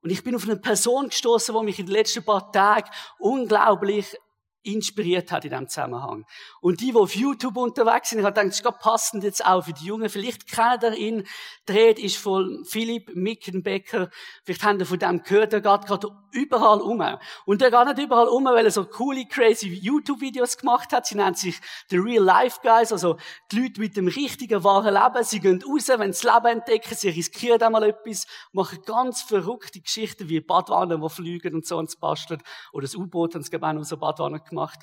Und 0.02 0.10
ich 0.10 0.24
bin 0.24 0.34
auf 0.34 0.46
eine 0.46 0.56
Person 0.56 1.10
gestoßen, 1.10 1.54
die 1.54 1.66
mich 1.66 1.80
in 1.80 1.86
den 1.88 1.94
letzten 1.94 2.24
paar 2.24 2.52
Tagen 2.52 2.90
unglaublich 3.20 4.16
inspiriert 4.64 5.32
hat 5.32 5.46
in 5.46 5.52
diesem 5.52 5.68
Zusammenhang. 5.68 6.26
Und 6.62 6.82
die, 6.82 6.92
die 6.92 6.98
auf 6.98 7.16
YouTube 7.16 7.58
unterwegs 7.58 8.10
sind, 8.10 8.20
ich 8.20 8.26
habe 8.26 8.34
gedacht, 8.34 8.52
das 8.52 8.60
ist 8.60 8.80
passend 8.80 9.24
jetzt 9.24 9.46
auch 9.46 9.64
für 9.64 9.74
die 9.74 9.86
Jungen. 9.86 10.10
Vielleicht 10.10 10.48
kennt 10.48 10.84
ihr 10.84 10.94
ihn. 10.94 11.28
Dreht 11.66 12.00
ist 12.00 12.18
von 12.18 12.64
Philipp 12.66 13.16
Mickenbecker. 13.16 14.10
Vielleicht 14.44 14.64
habt 14.64 14.80
ihr 14.80 14.86
von 14.86 15.00
dem 15.00 15.24
gehört. 15.24 15.54
Er 15.54 15.62
geht 15.62 15.86
gerade 15.86 16.10
überall 16.32 16.82
um. 16.82 17.04
Und 17.46 17.62
er 17.62 17.72
geht 17.72 17.98
nicht 17.98 18.06
überall 18.06 18.28
um, 18.28 18.46
weil 18.46 18.66
er 18.66 18.72
so 18.72 18.86
coole, 18.86 19.26
crazy 19.26 19.68
YouTube-Videos 19.68 20.58
gemacht 20.58 20.92
hat. 20.94 21.06
Sie 21.06 21.16
nennen 21.16 21.36
sich 21.36 21.60
The 21.90 21.98
Real 21.98 22.24
Life 22.24 22.60
Guys, 22.62 22.92
also 22.92 23.18
die 23.52 23.62
Leute 23.62 23.80
mit 23.80 23.98
dem 23.98 24.08
richtigen, 24.08 24.64
wahren 24.64 24.94
Leben. 24.94 25.24
Sie 25.24 25.40
gehen 25.40 25.64
raus, 25.64 25.88
wenn 25.88 26.14
sie 26.14 26.26
das 26.26 26.36
Leben 26.36 26.60
entdecken, 26.60 26.96
sie 26.96 27.10
riskieren 27.10 27.62
einmal 27.62 27.84
etwas, 27.84 28.28
machen 28.52 28.80
ganz 28.86 29.22
verrückte 29.22 29.82
Geschichten 29.82 30.30
wie 30.30 30.40
Badwannen, 30.40 31.02
die 31.02 31.10
fliegen 31.10 31.56
und 31.56 31.66
so 31.66 31.78
und 31.78 32.00
basteln. 32.00 32.42
Oder 32.74 32.84
das 32.84 32.96
U-Boot 32.96 33.36
haben 33.36 33.44
sie 33.44 33.62
auch 33.62 33.74
noch 33.74 33.84
so 33.84 33.98
Badwannen 33.98 34.42
gemacht. 34.52 34.80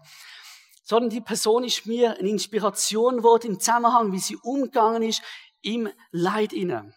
Sondern 0.85 1.11
die 1.11 1.21
Person 1.21 1.65
ist 1.65 1.87
mir 1.87 2.19
eine 2.19 2.29
Inspiration 2.29 3.19
geworden 3.19 3.53
im 3.53 3.61
Zusammenhang, 3.61 4.13
wie 4.13 4.19
sie 4.19 4.37
umgegangen 4.37 5.03
ist 5.03 5.23
im 5.63 5.89
Leid 6.11 6.53
innen. 6.53 6.95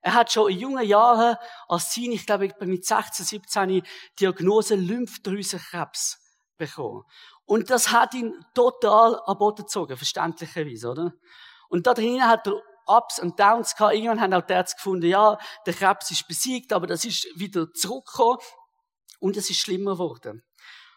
Er 0.00 0.14
hat 0.14 0.30
schon 0.30 0.50
in 0.50 0.58
jungen 0.58 0.86
Jahren 0.86 1.36
als 1.68 1.90
Teenie, 1.90 2.14
ich 2.14 2.26
glaube, 2.26 2.54
mit 2.60 2.84
16, 2.84 3.24
17, 3.24 3.82
Diagnose 4.20 4.76
Lymphdrüsenkrebs 4.76 6.18
bekommen. 6.56 7.02
Und 7.44 7.70
das 7.70 7.90
hat 7.90 8.14
ihn 8.14 8.34
total 8.54 9.20
an 9.24 9.38
Boden 9.38 9.64
gezogen, 9.64 9.96
verständlicherweise, 9.96 10.90
oder? 10.90 11.12
Und 11.68 11.86
da 11.86 11.94
drinnen 11.94 12.26
hat 12.26 12.46
er 12.46 12.62
Ups 12.86 13.18
und 13.18 13.38
Downs 13.38 13.74
gehabt. 13.74 13.94
Irgendwann 13.94 14.20
haben 14.20 14.34
auch 14.34 14.46
die 14.46 14.52
Ärzte 14.52 14.76
gefunden, 14.76 15.06
ja, 15.06 15.38
der 15.66 15.74
Krebs 15.74 16.10
ist 16.10 16.28
besiegt, 16.28 16.72
aber 16.72 16.86
das 16.86 17.04
ist 17.04 17.26
wieder 17.34 17.72
zurückgekommen 17.72 18.38
und 19.18 19.36
es 19.36 19.50
ist 19.50 19.58
schlimmer 19.58 19.92
geworden. 19.92 20.45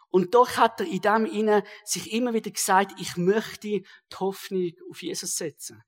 Und 0.09 0.33
doch 0.33 0.57
hat 0.57 0.79
er 0.79 0.87
in 0.87 1.01
dem 1.01 1.25
inne 1.25 1.63
sich 1.83 2.11
immer 2.11 2.33
wieder 2.33 2.51
gesagt, 2.51 2.99
ich 2.99 3.15
möchte 3.17 3.67
die 3.67 3.85
Hoffnung 4.19 4.71
auf 4.89 5.01
Jesus 5.01 5.35
setzen. 5.35 5.83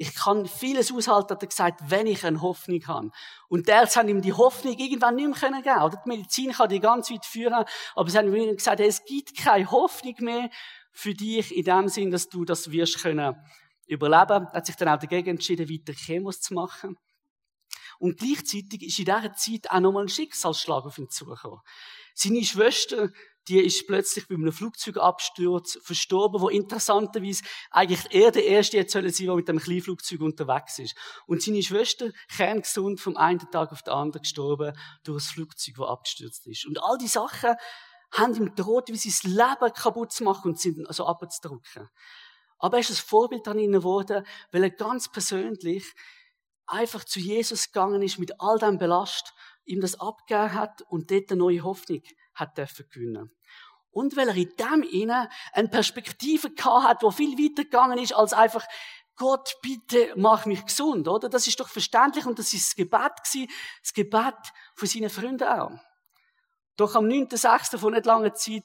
Ich 0.00 0.14
kann 0.14 0.46
vieles 0.46 0.92
aushalten, 0.92 1.34
hat 1.34 1.42
er 1.42 1.48
gesagt, 1.48 1.80
wenn 1.88 2.06
ich 2.06 2.24
eine 2.24 2.40
Hoffnung 2.40 2.86
habe. 2.86 3.10
Und 3.48 3.66
der 3.66 3.80
hat 3.80 4.08
ihm 4.08 4.22
die 4.22 4.32
Hoffnung 4.32 4.78
irgendwann 4.78 5.16
nicht 5.16 5.26
mehr 5.26 5.50
geben 5.50 5.62
können. 5.64 5.82
Oder 5.82 6.02
die 6.04 6.08
Medizin 6.08 6.52
kann 6.52 6.68
die 6.68 6.78
ganz 6.78 7.10
weit 7.10 7.26
führen, 7.26 7.64
aber 7.94 8.08
sie 8.08 8.18
haben 8.18 8.32
ihm 8.32 8.56
gesagt, 8.56 8.80
es 8.80 9.04
gibt 9.04 9.36
keine 9.36 9.70
Hoffnung 9.70 10.14
mehr 10.20 10.50
für 10.92 11.14
dich 11.14 11.54
in 11.54 11.64
dem 11.64 11.88
Sinn, 11.88 12.10
dass 12.10 12.28
du 12.28 12.44
das 12.44 12.70
wirst 12.70 13.02
können 13.02 13.36
überleben. 13.88 14.46
Er 14.46 14.52
hat 14.52 14.66
sich 14.66 14.76
dann 14.76 14.88
auch 14.88 15.00
dagegen 15.00 15.30
entschieden, 15.30 15.68
weiter 15.68 15.92
Chemos 15.92 16.40
zu 16.40 16.54
machen. 16.54 16.96
Und 17.98 18.18
gleichzeitig 18.18 18.82
ist 18.82 18.98
in 18.98 19.06
dieser 19.06 19.34
Zeit 19.34 19.70
auch 19.70 19.80
nochmal 19.80 20.04
ein 20.04 20.08
Schicksalsschlag 20.08 20.84
auf 20.84 20.98
ihn 20.98 21.10
zugekommen. 21.10 21.60
Seine 22.14 22.44
Schwester, 22.44 23.10
die 23.48 23.60
ist 23.60 23.86
plötzlich 23.86 24.28
bei 24.28 24.34
einem 24.34 24.52
Flugzeugabsturz 24.52 25.78
verstorben, 25.82 26.40
wo 26.40 26.48
interessanterweise 26.48 27.42
eigentlich 27.70 28.04
er 28.10 28.30
der 28.30 28.44
Erste 28.44 28.76
jetzt 28.76 28.92
sollen 28.92 29.10
sein, 29.10 29.26
der 29.26 29.36
mit 29.36 29.48
einem 29.48 29.58
Kleinflugzeug 29.58 30.20
unterwegs 30.20 30.78
ist. 30.78 30.94
Und 31.26 31.42
seine 31.42 31.62
Schwester, 31.62 32.10
kerngesund, 32.34 33.00
vom 33.00 33.16
einen 33.16 33.50
Tag 33.50 33.72
auf 33.72 33.82
den 33.82 33.94
anderen 33.94 34.22
gestorben, 34.22 34.76
durch 35.04 35.24
das 35.24 35.32
Flugzeug, 35.32 35.74
das 35.78 35.88
abgestürzt 35.88 36.46
ist. 36.46 36.66
Und 36.66 36.82
all 36.82 36.98
die 36.98 37.08
Sachen 37.08 37.54
haben 38.12 38.34
ihm 38.34 38.54
droht, 38.54 38.88
wie 38.88 38.96
sein 38.96 39.32
Leben 39.32 39.72
kaputt 39.74 40.12
zu 40.12 40.24
machen 40.24 40.52
und 40.52 40.60
sind 40.60 40.86
also 40.86 41.06
abzudrücken. 41.06 41.88
Aber 42.58 42.76
er 42.76 42.80
ist 42.80 42.90
ein 42.90 42.96
Vorbild 42.96 43.46
an 43.48 43.58
ihnen 43.58 43.72
geworden, 43.72 44.26
weil 44.50 44.64
er 44.64 44.70
ganz 44.70 45.10
persönlich 45.10 45.94
einfach 46.66 47.04
zu 47.04 47.20
Jesus 47.20 47.72
gegangen 47.72 48.02
ist 48.02 48.18
mit 48.18 48.40
all 48.40 48.58
dem 48.58 48.78
Belast, 48.78 49.32
ihm 49.68 49.80
das 49.80 50.00
abgegeben 50.00 50.54
hat 50.54 50.82
und 50.82 51.10
dort 51.10 51.30
eine 51.30 51.38
neue 51.38 51.62
Hoffnung 51.62 52.02
hat 52.34 52.56
gewinnen. 52.90 53.30
Und 53.90 54.16
weil 54.16 54.28
er 54.28 54.36
in 54.36 54.52
dem 54.56 54.82
inne 54.82 55.28
eine 55.52 55.68
Perspektive 55.68 56.50
gehabt 56.50 56.88
hat, 56.88 57.02
wo 57.02 57.10
viel 57.10 57.36
weiter 57.38 57.64
gegangen 57.64 57.98
ist 57.98 58.14
als 58.14 58.32
einfach 58.32 58.66
Gott, 59.16 59.56
bitte 59.62 60.12
mach 60.14 60.46
mich 60.46 60.64
gesund, 60.64 61.08
oder? 61.08 61.28
Das 61.28 61.48
ist 61.48 61.58
doch 61.58 61.68
verständlich 61.68 62.24
und 62.24 62.38
das 62.38 62.52
ist 62.52 62.68
das 62.68 62.76
Gebet 62.76 63.12
gewesen, 63.24 63.50
das 63.82 63.92
Gebet 63.92 64.36
von 64.76 64.88
seinen 64.88 65.10
Freunden 65.10 65.48
auch. 65.48 65.72
Doch 66.76 66.94
am 66.94 67.06
9.6. 67.06 67.78
von 67.78 67.94
nicht 67.94 68.06
langer 68.06 68.34
Zeit 68.34 68.62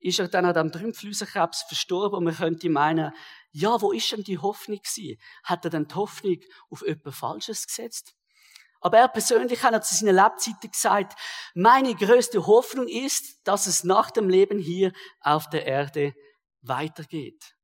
ist 0.00 0.18
er 0.18 0.26
dann 0.26 0.44
an 0.44 0.54
dem 0.54 0.72
Trümpflüsenkrebs 0.72 1.62
verstorben 1.68 2.18
und 2.18 2.24
man 2.24 2.34
könnte 2.34 2.68
meinen, 2.68 3.12
ja, 3.52 3.80
wo 3.80 3.92
ist 3.92 4.10
denn 4.10 4.24
die 4.24 4.38
Hoffnung 4.38 4.78
gewesen? 4.78 5.20
Hat 5.44 5.64
er 5.64 5.70
denn 5.70 5.86
die 5.86 5.94
Hoffnung 5.94 6.40
auf 6.68 6.82
etwas 6.82 7.16
Falsches 7.16 7.68
gesetzt? 7.68 8.16
Aber 8.82 8.98
er 8.98 9.08
persönlich 9.08 9.62
hat 9.62 9.86
zu 9.86 9.94
seiner 9.94 10.24
Lebzeiten 10.24 10.70
gesagt, 10.70 11.18
meine 11.54 11.94
größte 11.94 12.46
Hoffnung 12.46 12.88
ist, 12.88 13.46
dass 13.46 13.66
es 13.66 13.84
nach 13.84 14.10
dem 14.10 14.28
Leben 14.28 14.58
hier 14.58 14.92
auf 15.20 15.48
der 15.48 15.66
Erde 15.66 16.14
weitergeht. 16.60 17.54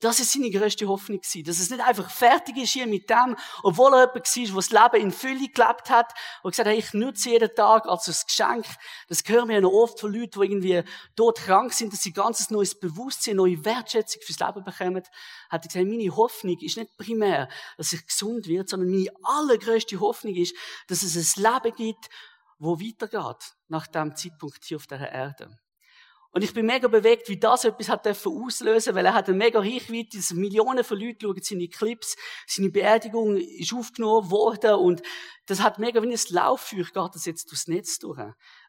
Das 0.00 0.20
ist 0.20 0.32
seine 0.32 0.50
größte 0.50 0.86
Hoffnung 0.86 1.20
gewesen. 1.20 1.44
Dass 1.44 1.58
es 1.58 1.70
nicht 1.70 1.82
einfach 1.82 2.08
fertig 2.10 2.56
ist 2.56 2.72
hier 2.72 2.86
mit 2.86 3.10
dem, 3.10 3.36
obwohl 3.64 3.92
er 3.94 4.00
jemand 4.00 4.14
war, 4.14 4.44
der 4.44 4.54
das 4.54 4.70
Leben 4.70 5.06
in 5.06 5.12
Fülle 5.12 5.48
gelebt 5.48 5.90
hat, 5.90 6.12
und 6.42 6.52
gesagt 6.52 6.68
hat, 6.68 6.76
ich 6.76 6.94
nutze 6.94 7.30
jeden 7.30 7.52
Tag 7.54 7.86
als 7.86 8.06
ein 8.06 8.14
Geschenk. 8.26 8.66
Das 9.08 9.22
hören 9.26 9.48
wir 9.48 9.56
ja 9.56 9.60
noch 9.60 9.72
oft 9.72 9.98
von 9.98 10.12
Leuten, 10.12 10.40
die 10.40 10.46
irgendwie 10.46 10.82
dort 11.16 11.38
krank 11.38 11.72
sind, 11.72 11.92
dass 11.92 12.02
sie 12.02 12.12
ganz 12.12 12.48
neues 12.50 12.78
Bewusstsein, 12.78 13.36
neue 13.36 13.64
Wertschätzung 13.64 14.22
fürs 14.22 14.38
Leben 14.38 14.64
bekommen. 14.64 15.02
Hat 15.50 15.64
er 15.64 15.68
gesagt, 15.68 15.86
meine 15.86 16.16
Hoffnung 16.16 16.56
ist 16.60 16.76
nicht 16.76 16.96
primär, 16.96 17.48
dass 17.76 17.92
ich 17.92 18.06
gesund 18.06 18.46
werde, 18.46 18.68
sondern 18.68 18.90
meine 18.90 19.10
allergrößte 19.22 19.98
Hoffnung 19.98 20.34
ist, 20.36 20.54
dass 20.86 21.02
es 21.02 21.36
ein 21.36 21.42
Leben 21.42 21.74
gibt, 21.74 22.08
wo 22.58 22.78
weitergeht 22.78 23.54
nach 23.68 23.86
dem 23.86 24.14
Zeitpunkt 24.14 24.64
hier 24.64 24.76
auf 24.76 24.86
der 24.86 25.10
Erde. 25.10 25.58
Und 26.30 26.44
ich 26.44 26.52
bin 26.52 26.66
mega 26.66 26.88
bewegt, 26.88 27.28
wie 27.28 27.38
das 27.38 27.64
etwas 27.64 27.88
hat 27.88 28.06
auslösen 28.06 28.94
weil 28.94 29.06
er 29.06 29.14
hat 29.14 29.28
eine 29.28 29.36
mega 29.38 29.60
Reichweite, 29.60 30.18
Millionen 30.34 30.84
von 30.84 30.98
Leuten 30.98 31.20
schauen 31.22 31.42
seine 31.42 31.68
Clips, 31.68 32.16
seine 32.46 32.68
Beerdigung 32.68 33.36
ist 33.36 33.72
aufgenommen 33.72 34.30
worden 34.30 34.74
und 34.74 35.02
das 35.46 35.62
hat 35.62 35.78
mega 35.78 36.02
wie 36.02 36.12
ein 36.12 36.20
Lauffeuer, 36.28 36.84
geht 36.84 37.14
das 37.14 37.24
jetzt 37.24 37.50
durchs 37.50 37.66
Netz 37.66 37.98
durch. 37.98 38.20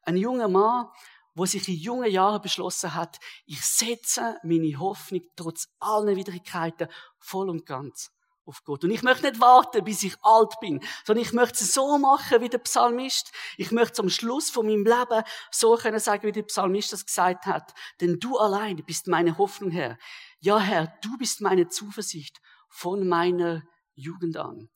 Ein 0.03 0.17
junger 0.17 0.47
Mann, 0.47 0.87
wo 1.35 1.45
sich 1.45 1.67
in 1.67 1.75
jungen 1.75 2.09
Jahren 2.09 2.41
beschlossen 2.41 2.95
hat, 2.95 3.19
ich 3.45 3.61
setze 3.61 4.37
meine 4.43 4.79
Hoffnung 4.79 5.21
trotz 5.35 5.67
allen 5.79 6.15
Widrigkeiten 6.15 6.87
voll 7.19 7.49
und 7.49 7.65
ganz 7.65 8.11
auf 8.49 8.63
Gott. 8.65 8.83
Und 8.83 8.91
ich 8.91 9.03
möchte 9.03 9.29
nicht 9.29 9.39
warten, 9.39 9.83
bis 9.83 10.03
ich 10.03 10.15
alt 10.21 10.59
bin, 10.59 10.81
sondern 11.05 11.23
ich 11.23 11.31
möchte 11.31 11.63
es 11.63 11.73
so 11.73 11.97
machen 11.97 12.41
wie 12.41 12.49
der 12.49 12.57
Psalmist. 12.57 13.31
Ich 13.57 13.71
möchte 13.71 14.01
am 14.01 14.09
Schluss 14.09 14.49
von 14.49 14.65
meinem 14.65 14.83
Leben 14.83 15.23
so 15.51 15.75
können 15.75 15.99
sagen, 15.99 16.23
wie 16.23 16.31
der 16.31 16.43
Psalmist 16.43 16.91
das 16.91 17.05
gesagt 17.05 17.45
hat. 17.45 17.73
Denn 18.01 18.19
du 18.19 18.37
allein 18.37 18.75
bist 18.85 19.07
meine 19.07 19.37
Hoffnung, 19.37 19.71
Herr. 19.71 19.97
Ja, 20.39 20.59
Herr, 20.59 20.93
du 21.01 21.17
bist 21.17 21.41
meine 21.41 21.69
Zuversicht 21.69 22.41
von 22.67 23.07
meiner 23.07 23.63
Jugend 23.93 24.35
an. 24.37 24.69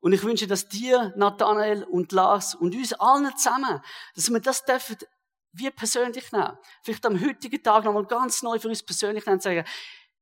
Und 0.00 0.12
ich 0.12 0.22
wünsche, 0.22 0.46
dass 0.46 0.68
dir, 0.68 1.14
Nathanael 1.16 1.84
und 1.84 2.12
Lars 2.12 2.54
und 2.54 2.74
uns 2.74 2.92
allen 2.92 3.34
zusammen, 3.36 3.80
dass 4.14 4.30
wir 4.30 4.40
das 4.40 4.64
dürfen 4.64 4.96
wie 5.52 5.70
persönlich 5.70 6.30
nehmen. 6.32 6.58
Vielleicht 6.82 7.06
am 7.06 7.18
heutigen 7.20 7.62
Tag 7.62 7.84
nochmal 7.84 8.04
ganz 8.04 8.42
neu 8.42 8.58
für 8.58 8.68
uns 8.68 8.82
persönlich 8.82 9.24
nehmen 9.24 9.36
und 9.36 9.42
sagen, 9.42 9.64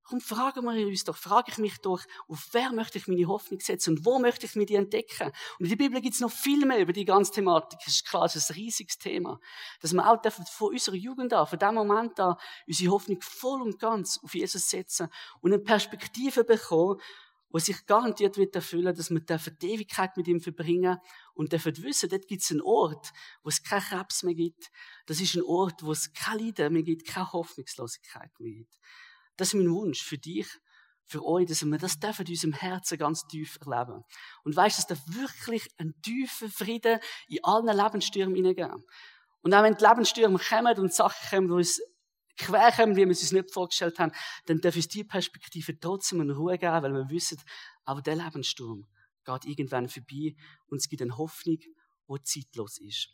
Komm, 0.04 0.20
fragen 0.20 0.64
wir 0.64 0.86
uns 0.86 1.04
doch, 1.04 1.16
frage 1.16 1.52
ich 1.52 1.58
mich 1.58 1.78
doch, 1.78 2.02
auf 2.28 2.48
wer 2.52 2.72
möchte 2.72 2.98
ich 2.98 3.06
meine 3.06 3.26
Hoffnung 3.26 3.60
setzen 3.60 3.96
und 3.96 4.04
wo 4.04 4.18
möchte 4.18 4.46
ich 4.46 4.56
mir 4.56 4.66
die 4.66 4.74
entdecken? 4.74 5.32
Und 5.58 5.66
in 5.66 5.68
der 5.68 5.76
Bibel 5.76 6.00
gibt 6.00 6.14
es 6.14 6.20
noch 6.20 6.30
viel 6.30 6.66
mehr 6.66 6.80
über 6.80 6.92
die 6.92 7.04
ganze 7.04 7.32
Thematik. 7.32 7.78
Es 7.86 7.96
ist 7.96 8.08
klar, 8.08 8.24
es 8.24 8.34
ist 8.34 8.50
ein 8.50 8.54
riesiges 8.54 8.98
Thema. 8.98 9.38
Dass 9.80 9.92
wir 9.92 10.10
auch 10.10 10.20
von 10.50 10.70
unserer 10.70 10.96
Jugend 10.96 11.32
an, 11.32 11.46
von 11.46 11.58
dem 11.58 11.74
Moment 11.74 12.18
an, 12.18 12.36
unsere 12.66 12.92
Hoffnung 12.92 13.20
voll 13.20 13.62
und 13.62 13.78
ganz 13.78 14.18
auf 14.22 14.34
Jesus 14.34 14.68
setzen 14.68 15.08
und 15.40 15.52
eine 15.52 15.62
Perspektive 15.62 16.44
bekommen, 16.44 17.00
wo 17.52 17.58
sich 17.58 17.86
garantiert 17.86 18.38
wird 18.38 18.56
erfüllen, 18.56 18.96
dass 18.96 19.10
wir 19.10 19.20
die 19.20 19.70
Ewigkeit 19.70 20.16
mit 20.16 20.26
ihm 20.26 20.40
verbringen 20.40 20.98
und 21.34 21.52
dürfen 21.52 21.76
wissen, 21.82 22.08
dort 22.08 22.26
gibt 22.26 22.42
es 22.42 22.50
einen 22.50 22.62
Ort, 22.62 23.12
wo 23.42 23.50
es 23.50 23.62
keinen 23.62 23.82
Krebs 23.82 24.22
mehr 24.22 24.34
gibt. 24.34 24.70
Das 25.06 25.20
ist 25.20 25.34
ein 25.36 25.42
Ort, 25.42 25.82
wo 25.82 25.92
es 25.92 26.12
kein 26.14 26.38
Leiden 26.38 26.72
mehr 26.72 26.82
gibt, 26.82 27.06
keine 27.06 27.30
Hoffnungslosigkeit 27.32 28.30
mehr 28.40 28.52
gibt. 28.52 28.78
Das 29.36 29.48
ist 29.48 29.54
mein 29.54 29.70
Wunsch 29.70 30.02
für 30.02 30.18
dich, 30.18 30.46
für 31.04 31.24
euch, 31.24 31.46
dass 31.46 31.64
wir 31.64 31.78
das 31.78 31.96
in 31.96 32.26
unserem 32.26 32.52
Herzen 32.52 32.98
ganz 32.98 33.26
tief 33.26 33.58
erleben. 33.64 34.04
Und 34.44 34.56
weißt, 34.56 34.78
dass 34.78 34.86
da 34.86 34.96
wirklich 35.14 35.68
ein 35.78 35.94
tiefer 36.02 36.48
Frieden 36.48 37.00
in 37.28 37.42
allen 37.42 37.76
Lebensstürmen 37.76 38.34
hineingehen. 38.34 38.84
Und 39.42 39.54
auch 39.54 39.62
wenn 39.62 39.76
die 39.76 39.84
Lebensstürme 39.84 40.38
kommen 40.38 40.78
und 40.78 40.92
Sachen 40.92 41.28
kommen, 41.30 41.48
die 41.48 41.54
uns 41.54 41.80
quer 42.38 42.72
kommen, 42.72 42.96
wie 42.96 43.04
wir 43.04 43.10
es 43.10 43.22
uns 43.22 43.32
nicht 43.32 43.52
vorgestellt 43.52 43.98
haben, 43.98 44.12
dann 44.46 44.60
darf 44.60 44.76
uns 44.76 44.88
die 44.88 45.04
Perspektive 45.04 45.78
trotzdem 45.78 46.20
eine 46.20 46.34
Ruhe 46.34 46.58
geben, 46.58 46.82
weil 46.82 46.92
wir 46.92 47.10
wissen, 47.10 47.40
aber 47.84 48.02
der 48.02 48.16
Lebenssturm 48.16 48.86
geht 49.24 49.44
irgendwann 49.44 49.88
vorbei 49.88 50.34
und 50.68 50.78
es 50.78 50.88
gibt 50.88 51.02
eine 51.02 51.16
Hoffnung, 51.16 51.58
die 51.58 52.22
zeitlos 52.22 52.78
ist. 52.78 53.08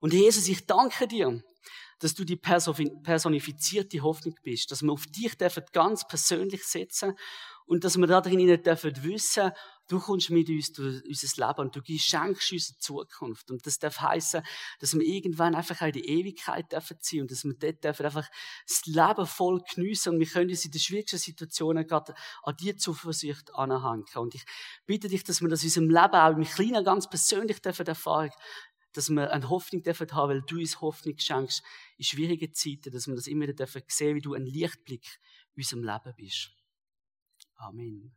Und 0.00 0.12
Jesus, 0.12 0.48
ich 0.48 0.66
danke 0.66 1.08
dir, 1.08 1.42
dass 1.98 2.14
du 2.14 2.24
die 2.24 2.36
personifizierte 2.36 4.00
Hoffnung 4.02 4.36
bist, 4.42 4.70
dass 4.70 4.82
wir 4.82 4.92
auf 4.92 5.06
dich 5.06 5.36
ganz 5.72 6.06
persönlich 6.06 6.64
setzen 6.64 7.14
und 7.66 7.84
dass 7.84 7.98
wir 7.98 8.06
da 8.06 8.20
drinnen 8.20 8.62
dürfen 8.62 9.02
wissen, 9.02 9.52
du 9.88 9.98
kommst 9.98 10.30
mit 10.30 10.48
uns 10.48 10.72
durch 10.72 11.04
unser 11.04 11.46
Leben 11.46 11.60
und 11.60 11.76
du 11.76 11.80
schenkst 11.98 12.52
uns 12.52 12.70
eine 12.70 12.78
Zukunft. 12.78 13.50
Und 13.50 13.66
das 13.66 13.78
darf 13.78 14.00
heißen, 14.00 14.42
dass 14.80 14.94
wir 14.94 15.02
irgendwann 15.02 15.54
einfach 15.54 15.80
in 15.82 15.92
die 15.92 16.08
Ewigkeit 16.08 16.72
dürfen 16.72 16.98
ziehen 17.00 17.22
und 17.22 17.30
dass 17.30 17.44
wir 17.44 17.54
dort 17.54 17.84
dürfen 17.84 18.06
einfach 18.06 18.28
das 18.66 18.86
Leben 18.86 19.26
voll 19.26 19.62
geniessen 19.74 20.14
und 20.14 20.20
wir 20.20 20.26
können 20.26 20.50
uns 20.50 20.64
in 20.64 20.70
den 20.70 20.80
schwierigsten 20.80 21.18
Situationen 21.18 21.86
gerade 21.86 22.14
an 22.42 22.56
die 22.56 22.76
Zuversicht 22.76 23.54
anhängen. 23.54 24.06
Und 24.14 24.34
ich 24.34 24.44
bitte 24.86 25.08
dich, 25.08 25.24
dass 25.24 25.40
wir 25.40 25.48
das 25.48 25.62
in 25.62 25.68
unserem 25.68 25.90
Leben 25.90 26.14
auch 26.14 26.36
im 26.36 26.44
Kleinen 26.44 26.84
ganz 26.84 27.08
persönlich 27.08 27.60
dürfen 27.60 27.86
erfahren, 27.86 28.30
dass 28.92 29.10
wir 29.10 29.32
eine 29.32 29.48
Hoffnung 29.48 29.82
dürfen 29.82 30.10
haben, 30.12 30.30
weil 30.30 30.42
du 30.42 30.58
uns 30.58 30.80
Hoffnung 30.80 31.18
schenkst 31.18 31.62
in 31.96 32.04
schwierigen 32.04 32.52
Zeiten, 32.54 32.90
dass 32.92 33.06
wir 33.06 33.14
das 33.14 33.26
immer 33.26 33.42
wieder 33.42 33.54
dürfen 33.54 33.82
sehen, 33.88 34.16
wie 34.16 34.20
du 34.20 34.34
ein 34.34 34.46
Lichtblick 34.46 35.18
in 35.54 35.60
unserem 35.60 35.84
Leben 35.84 36.14
bist. 36.16 36.50
Amen. 37.56 38.06